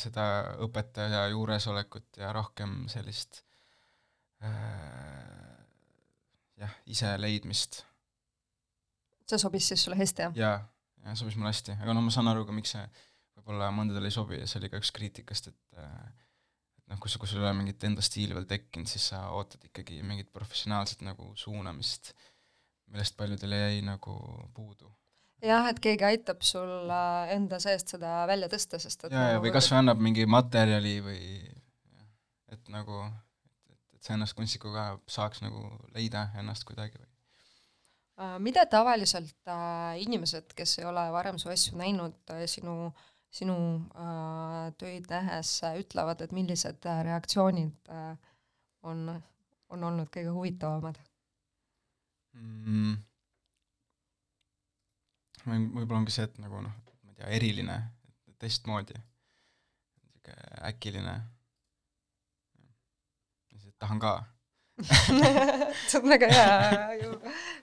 [0.00, 0.26] seda
[0.64, 3.42] õpetaja juuresolekut ja rohkem sellist
[4.42, 5.58] äh,
[6.60, 7.84] jah, ise leidmist.
[9.28, 10.36] see sobis siis sulle hästi, jah?
[10.38, 10.58] jaa,
[11.04, 12.84] jaa, sobis mulle hästi, aga no ma saan aru ka, miks see
[13.38, 16.04] võib-olla mõndadele ei sobi ja see oli ka üks kriitikast, et äh,
[16.80, 19.28] et noh, kui sa, kui sul ei ole mingit enda stiili veel tekkinud, siis sa
[19.32, 22.33] ootad ikkagi mingit professionaalset nagu suunamist äh,
[22.94, 24.14] millest paljudel jäi nagu
[24.54, 24.92] puudu.
[25.44, 26.90] jah, et keegi aitab sul
[27.34, 30.26] enda seest seda välja tõsta, sest et jaa, ja nagu või kas või annab mingi
[30.30, 31.24] materjali või
[32.54, 33.02] et nagu,
[33.42, 35.66] et, et sa ennast kunstnikuga saaks nagu
[35.96, 37.10] leida ennast kuidagi või
[38.18, 42.92] äh, mida tavaliselt äh, inimesed, kes ei ole varem su asju näinud äh,, sinu,
[43.34, 43.56] sinu
[43.98, 48.14] äh, töid nähes äh, ütlevad, et millised äh, reaktsioonid äh,
[48.82, 49.08] on,
[49.68, 51.00] on olnud kõige huvitavamad?
[52.34, 52.96] Mm,?
[55.44, 56.74] võib-olla ongi see, et nagu noh,
[57.04, 57.78] ma ei tea, eriline,
[58.40, 61.16] teistmoodi, niisugune äkiline.
[63.54, 64.14] et tahan ka
[65.88, 67.10] see on väga hea ju,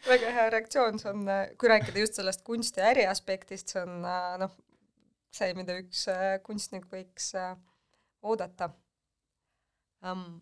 [0.07, 1.25] väga hea reaktsioon, see on,
[1.59, 4.05] kui rääkida just sellest kunsti äri aspektist, see on
[4.39, 4.53] noh,
[5.35, 7.57] see, mida üks äh, kunstnik võiks äh,
[8.23, 8.71] oodata
[10.05, 10.41] um,.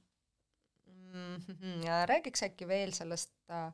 [1.09, 1.85] Mm -hmm.
[1.85, 3.73] ja räägiks äkki veel sellest äh,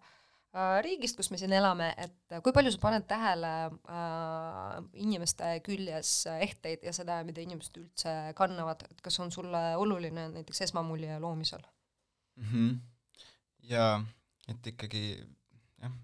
[0.84, 3.52] riigist, kus me siin elame, et kui palju sa paned tähele
[3.92, 10.30] äh, inimeste küljes ehteid ja seda, mida inimesed üldse kannavad, et kas on sulle oluline
[10.38, 11.64] näiteks esmamulje loomisel
[12.40, 12.46] mm?
[12.52, 12.78] -hmm.
[13.72, 13.98] jaa,
[14.48, 15.06] et ikkagi
[15.82, 15.98] jah,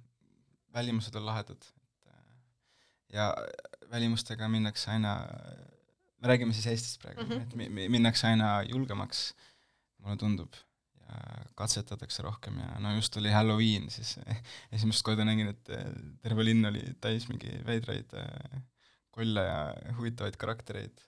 [0.73, 2.25] välimused on lahedad, et äh,
[3.13, 3.33] ja
[3.91, 5.15] välimustega minnakse aina,
[6.19, 7.41] me räägime siis Eestist praegu mm, -hmm.
[7.41, 9.33] et mi-, minnakse aina julgemaks,
[9.97, 10.70] mulle tundub, ja
[11.59, 14.15] katsetatakse rohkem ja no just oli Halloween, siis
[14.75, 15.87] esimest korda nägin, et äh,
[16.23, 18.61] terve linn oli täis mingi veidraid äh,
[19.11, 19.61] kolle ja
[19.97, 21.01] huvitavaid karaktereid.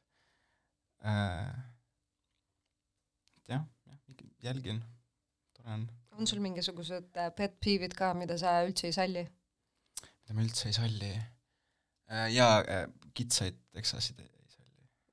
[3.38, 4.00] et jah, jah,
[4.44, 4.84] jälgin,
[5.58, 5.88] tore on.
[6.12, 9.24] on sul mingisugused pet peeve'id ka, mida sa üldse ei salli?
[10.04, 11.14] mida ma üldse ei salli.
[12.36, 12.62] Jaa,
[13.16, 14.33] kitsaid teksasid ei.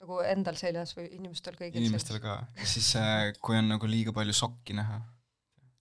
[0.00, 4.34] Nagu endal seljas või inimestel kõigil inimestel ka, siis äh, kui on nagu liiga palju
[4.36, 5.00] sokki näha.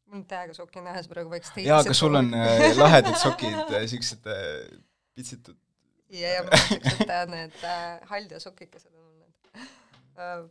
[0.10, 3.76] mul on täiega sokki näha, sa praegu vaikselt jaa, aga sul on äh, lahedad sokid
[3.80, 4.80] äh,, siuksed äh,
[5.16, 5.58] pitsitud.
[6.12, 9.64] ja, ja mul on siuksed äh, need äh, haldja sokikesed on need
[10.20, 10.44] äh,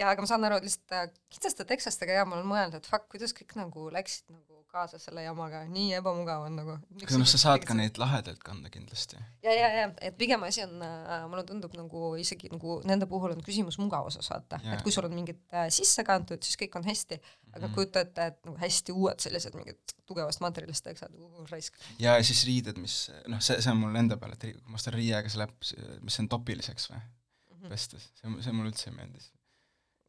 [0.00, 3.06] jaa, aga ma saan aru, lihtsalt äh, kitsaste tekstastega jaa, ma olen mõelnud, et fuck,
[3.12, 6.76] kuidas kõik nagu läksid nagu kaasa selle jamaga, nii ebamugav on nagu.
[7.04, 9.20] aga noh, sa saad ka neid lahedalt kanda kindlasti.
[9.44, 13.34] ja, ja, ja, et pigem asi on äh,, mulle tundub nagu isegi nagu nende puhul
[13.36, 16.88] on küsimus mugavuses, vaata, et kui sul on mingid äh, sisse kantud, siis kõik on
[16.88, 17.74] hästi, aga mm -hmm.
[17.74, 21.76] kujuta ette, et nagu hästi uued sellised mingid tugevast materjalist teksad uh,, raisk.
[21.98, 24.80] ja, ja siis riided, mis noh, see, see on mul enda peal, et kui ma
[24.80, 25.54] ostan riiega, see läheb,
[26.02, 27.68] mis on topiliseks või mm -hmm.
[27.68, 29.24] pestes, see, see mulle üldse ei meeldi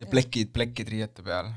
[0.03, 1.51] ja plekid, plekid riiete peal.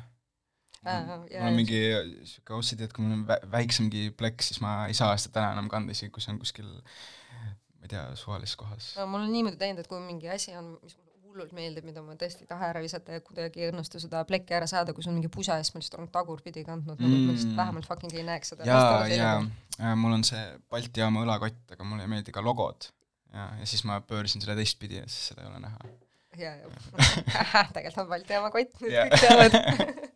[0.85, 1.81] Mul on mingi
[2.25, 5.57] sihuke OCD, et kui mul on vä väiksemgi plekk, siis ma ei saa seda täna
[5.57, 9.09] enam kanda, isegi kui see on kuskil ma ei tea, suvalises kohas no,.
[9.11, 11.07] mul on niimoodi teinud, et kui mingi asi on, mis mulle
[11.37, 14.57] hullult meeldib, mida ma tõesti ei taha ära visata ja kuidagi ei õnnestu seda plekki
[14.57, 17.29] ära saada, kui see on mingi pusa, siis ma lihtsalt olen tagurpidi kandnud mm., nagu
[17.29, 17.61] ma lihtsalt mm.
[17.61, 18.69] vähemalt fucking ei näeks seda.
[18.69, 19.37] jaa, jaa,
[19.81, 22.89] äh, mul on see Balti jaama õlakott, aga mulle ei meeldi ka logod.
[23.35, 25.95] ja, ja siis ma pöörasin selle teistpidi ja siis seda ei ole näha
[26.41, 26.69] ja, ja
[27.75, 29.59] tegelikult on Balti jaama kott, nüüd kõik teavad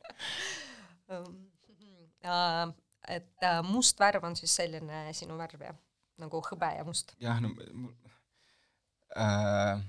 [3.16, 5.79] et äh, must värv on siis selline sinu värv, jah?
[6.21, 7.14] nagu hõbe ja must?
[7.23, 7.55] jah, no
[9.16, 9.81] äh,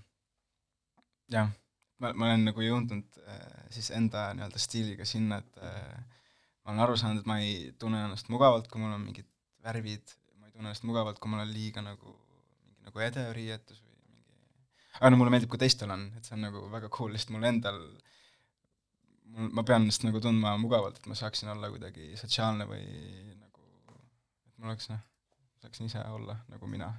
[1.35, 1.51] jah,
[1.99, 6.23] ma, ma olen nagu jõudnud äh, siis enda nii-öelda stiiliga sinna, et äh,
[6.63, 9.29] ma olen aru saanud, et ma ei tunne ennast mugavalt, kui mul on mingid
[9.65, 13.83] värvid, ma ei tunne ennast mugavalt, kui mul on liiga nagu mingi nagu edev riietus
[13.83, 13.91] või
[14.99, 17.47] aga no mulle meeldib, kui teistel on, et see on nagu väga cool, lihtsalt mul
[17.47, 18.10] endal, mul,
[19.31, 22.83] ma pean ennast nagu tundma mugavalt, et ma saaksin olla kuidagi sotsiaalne või
[23.37, 23.65] nagu,
[24.49, 25.01] et mul oleks noh,
[25.63, 26.91] saaksin ise olla nagu mina.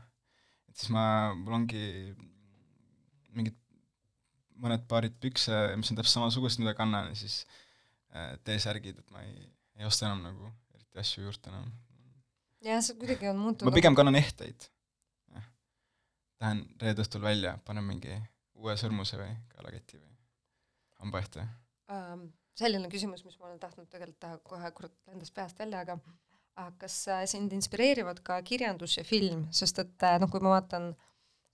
[0.71, 1.05] et siis ma,
[1.37, 1.85] mul ongi
[3.37, 3.59] mingid
[4.63, 7.43] mõned paarid pükse, mis on täpselt samasugused, mida kannan ja siis
[8.15, 9.49] äh, T-särgid, et ma ei,
[9.81, 11.73] ei osta enam nagu eriti asju juurde enam.
[12.63, 14.73] jah, see kuidagi on muutunud ma pigem kannan ehteid
[16.43, 18.15] lähen reede õhtul välja, panen mingi
[18.59, 20.15] uue sõrmuse või kaelaketi või
[21.03, 21.47] hambaehte
[21.91, 22.31] um,?
[22.53, 25.97] selline küsimus, mis ma olen tahtnud tegelikult teha kohe kurat lendas peast välja, aga
[26.83, 30.91] kas äh, sind inspireerivad ka kirjandus ja film, sest et äh, noh, kui ma vaatan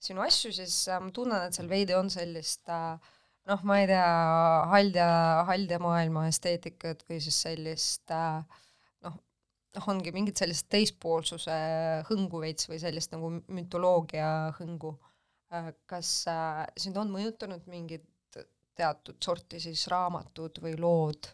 [0.03, 2.67] sinu asju, siis äh, ma tunnen, et seal veidi on sellist
[3.49, 4.07] noh, ma ei tea,
[4.73, 5.09] haldja,
[5.49, 8.59] haldja maailma esteetikat või siis sellist äh,
[9.05, 9.17] noh,
[9.89, 11.55] ongi mingit sellist teispoolsuse
[12.09, 14.95] hõngu veits või sellist nagu mütoloogia hõngu.
[15.53, 18.05] Äh, kas äh, sind on mõjutanud mingid
[18.79, 21.29] teatud sorti siis raamatud või lood?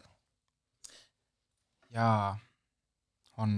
[1.96, 2.36] jaa,
[3.42, 3.52] on.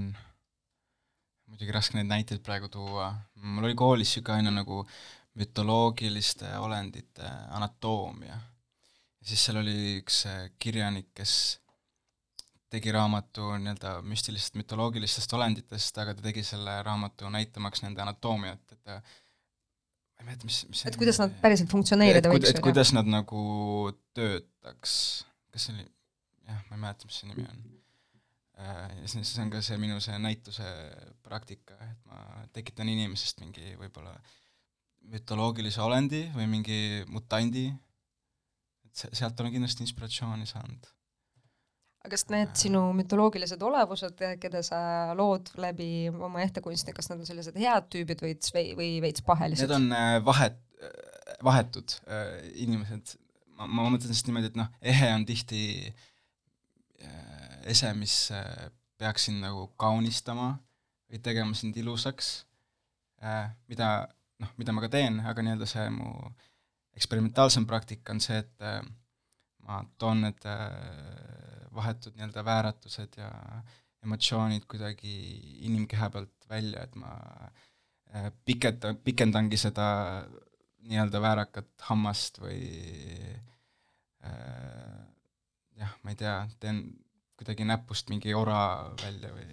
[1.48, 3.12] muidugi raske neid näiteid praegu tuua.
[3.42, 4.82] mul oli koolis niisugune aine nagu
[5.38, 8.36] mütoloogiliste olendite anatoomia.
[9.20, 10.24] ja siis seal oli üks
[10.58, 11.32] kirjanik, kes
[12.68, 18.82] tegi raamatu nii-öelda müstilistest mütoloogilistest olenditest, aga ta tegi selle raamatu näitamaks nende anatoomiat, et
[18.84, 19.00] ta
[20.18, 22.50] ma ei mäleta, mis, mis et kuidas nad päriselt funktsioneerida võiks.
[22.50, 23.42] et kuidas nad nagu
[24.18, 24.94] töötaks,
[25.54, 25.86] kas see oli,
[26.48, 27.62] jah, ma ei mäleta, mis see nimi on.
[28.58, 30.66] Äh, ja siis see on ka see minu see näituse
[31.22, 34.16] praktika, et ma tekitan inimesest mingi võib-olla
[35.08, 37.68] mütoloogilise olendi või mingi mutandi,
[38.88, 40.90] et se-, sealt olen kindlasti inspiratsiooni saanud
[42.12, 44.80] kas need sinu mütoloogilised olevused, keda sa
[45.18, 48.34] lood läbi oma ehtekunsti, kas nad on sellised head tüübid või,
[48.78, 49.66] või veits pahelised?
[49.66, 53.16] Need on äh, vahet, äh, vahetud äh, inimesed.
[53.58, 55.62] ma, ma mõtlen lihtsalt niimoodi, et noh, ehe on tihti
[57.68, 58.14] ese, mis
[58.98, 60.52] peaks sind nagu kaunistama
[61.10, 62.30] või tegema sind ilusaks,
[63.70, 63.88] mida
[64.42, 66.10] noh, mida ma ka teen, aga nii-öelda see mu
[66.98, 68.66] eksperimentaalsem praktika on see, et
[69.66, 70.48] ma toon need
[71.74, 73.30] vahetud nii-öelda vääratused ja
[74.04, 75.14] emotsioonid kuidagi
[75.68, 77.14] inimkeha pealt välja, et ma
[78.14, 79.88] äh, piketa-, pikendangi seda
[80.88, 82.60] nii-öelda väärakat hammast või
[84.24, 85.02] äh,
[85.78, 86.82] jah, ma ei tea, teen
[87.38, 88.60] kuidagi näpust mingi ora
[89.02, 89.48] välja või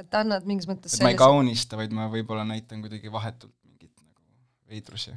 [0.00, 3.94] et annad mingis mõttes et ma ei kaunista, vaid ma võib-olla näitan kuidagi vahetult mingit
[4.00, 5.14] nagu veidrusi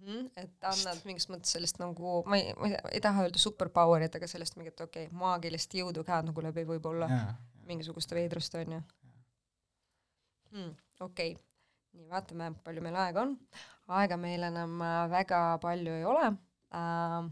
[0.00, 0.06] mm.
[0.06, 4.28] -hmm, et annad mingis mõttes sellist nagu, ma ei, ma ei, taha öelda superpower'it, aga
[4.30, 7.08] sellist mingit okei okay,, maagilist jõudu ka nagu läbi võib-olla
[7.70, 8.80] mingisuguste veidrust, on ju
[10.52, 10.72] hmm,.
[11.00, 11.44] okei okay.,
[11.92, 13.36] nii, vaatame, palju meil aega on.
[14.00, 17.30] aega meil enam äh, väga palju ei ole äh,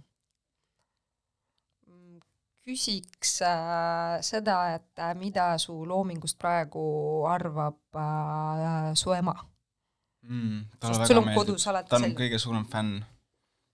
[2.68, 6.82] küsiks äh, seda, et äh, mida su loomingust praegu
[7.30, 9.36] arvab äh, su ema
[10.28, 10.64] mm,?
[10.80, 12.16] talle väga meeldib, ta on selline.
[12.18, 12.98] kõige suurem fänn,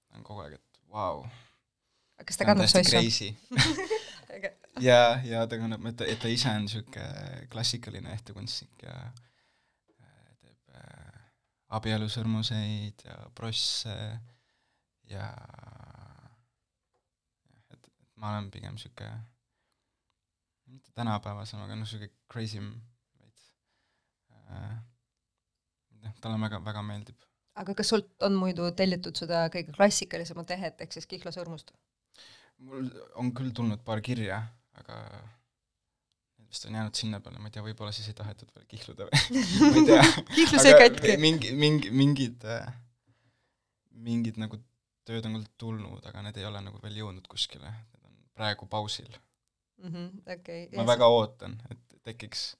[0.08, 1.26] ta on kogu aeg, et vau wow..
[2.24, 3.32] kas ta kannab asju?
[4.88, 10.30] ja, ja ta kannab, et ta, et ta ise on niisugune klassikaline ehtekunstnik ja äh,
[10.40, 11.20] teeb äh,
[11.80, 13.98] abielusõrmuseid ja prosse
[15.10, 15.28] ja
[18.24, 19.12] ma olen pigem niisugune,
[20.72, 22.72] mitte tänapäevasem, aga noh, niisugune crazy im
[23.20, 23.50] veits
[24.48, 24.93] äh,.
[26.04, 27.28] Jah, talle väga, väga meeldib.
[27.62, 31.72] aga kas sult on muidu tellitud seda kõige klassikalisemat tehet, ehk siis kihlasõrmust?
[32.64, 32.90] mul
[33.20, 34.42] on küll tulnud paar kirja,
[34.80, 35.00] aga
[36.38, 39.08] need vist on jäänud sinna peale, ma ei tea, võib-olla siis ei tahetud veel kihluda
[39.08, 41.16] või ma ei tea kihlus jäi katki?
[41.20, 42.68] mingi, mingi, mingid äh,
[43.94, 44.58] mingid nagu
[45.08, 47.70] tööd on küll tulnud, aga need ei ole nagu veel jõudnud kuskile,
[48.34, 49.90] praegu pausil mm.
[49.90, 50.90] -hmm, okay, ma yes.
[50.94, 52.54] väga ootan, et tekiks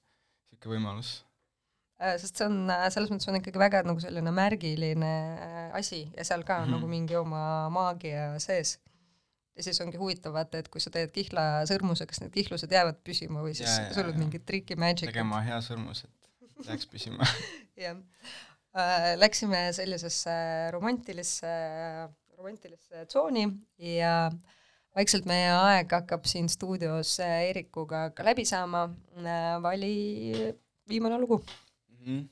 [0.51, 1.17] niisugune võimalus
[2.19, 6.25] sest see on, äh, selles mõttes on ikkagi väga nagu selline märgiline äh, asi ja
[6.27, 6.75] seal ka mm -hmm.
[6.75, 8.79] nagu mingi oma maagia sees.
[9.55, 13.39] ja siis ongi huvitav vaata, et kui sa teed kihlasõrmuse, kas need kihlused jäävad püsima
[13.39, 15.07] või siis ja, sul on mingi triki magic.
[15.07, 17.23] tegema hea sõrmus, et jääks püsima
[17.85, 17.95] jah
[18.75, 19.15] äh,.
[19.15, 20.35] Läksime sellisesse
[20.71, 21.47] romantilisse,
[22.37, 23.47] romantilisse tsooni
[23.79, 24.55] ja äh,
[24.95, 28.87] vaikselt meie aeg hakkab siin stuudios Eerikuga ka läbi saama,
[29.19, 29.93] äh, vali
[30.89, 31.41] viimane lugu
[32.05, 32.23] mm.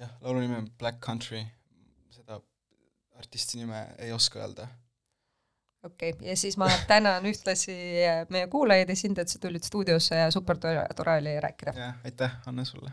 [0.00, 1.42] jah, laulu nimi on Black Country,
[2.10, 2.40] seda
[3.18, 4.68] artisti nime ei oska öelda.
[5.84, 7.76] okei okay., ja siis ma tänan ühtlasi
[8.30, 11.74] meie kuulajaid ja sind, et sa tulid stuudiosse ja super tore, tore oli rääkida.
[11.76, 12.92] jah, aitäh, Anne, sulle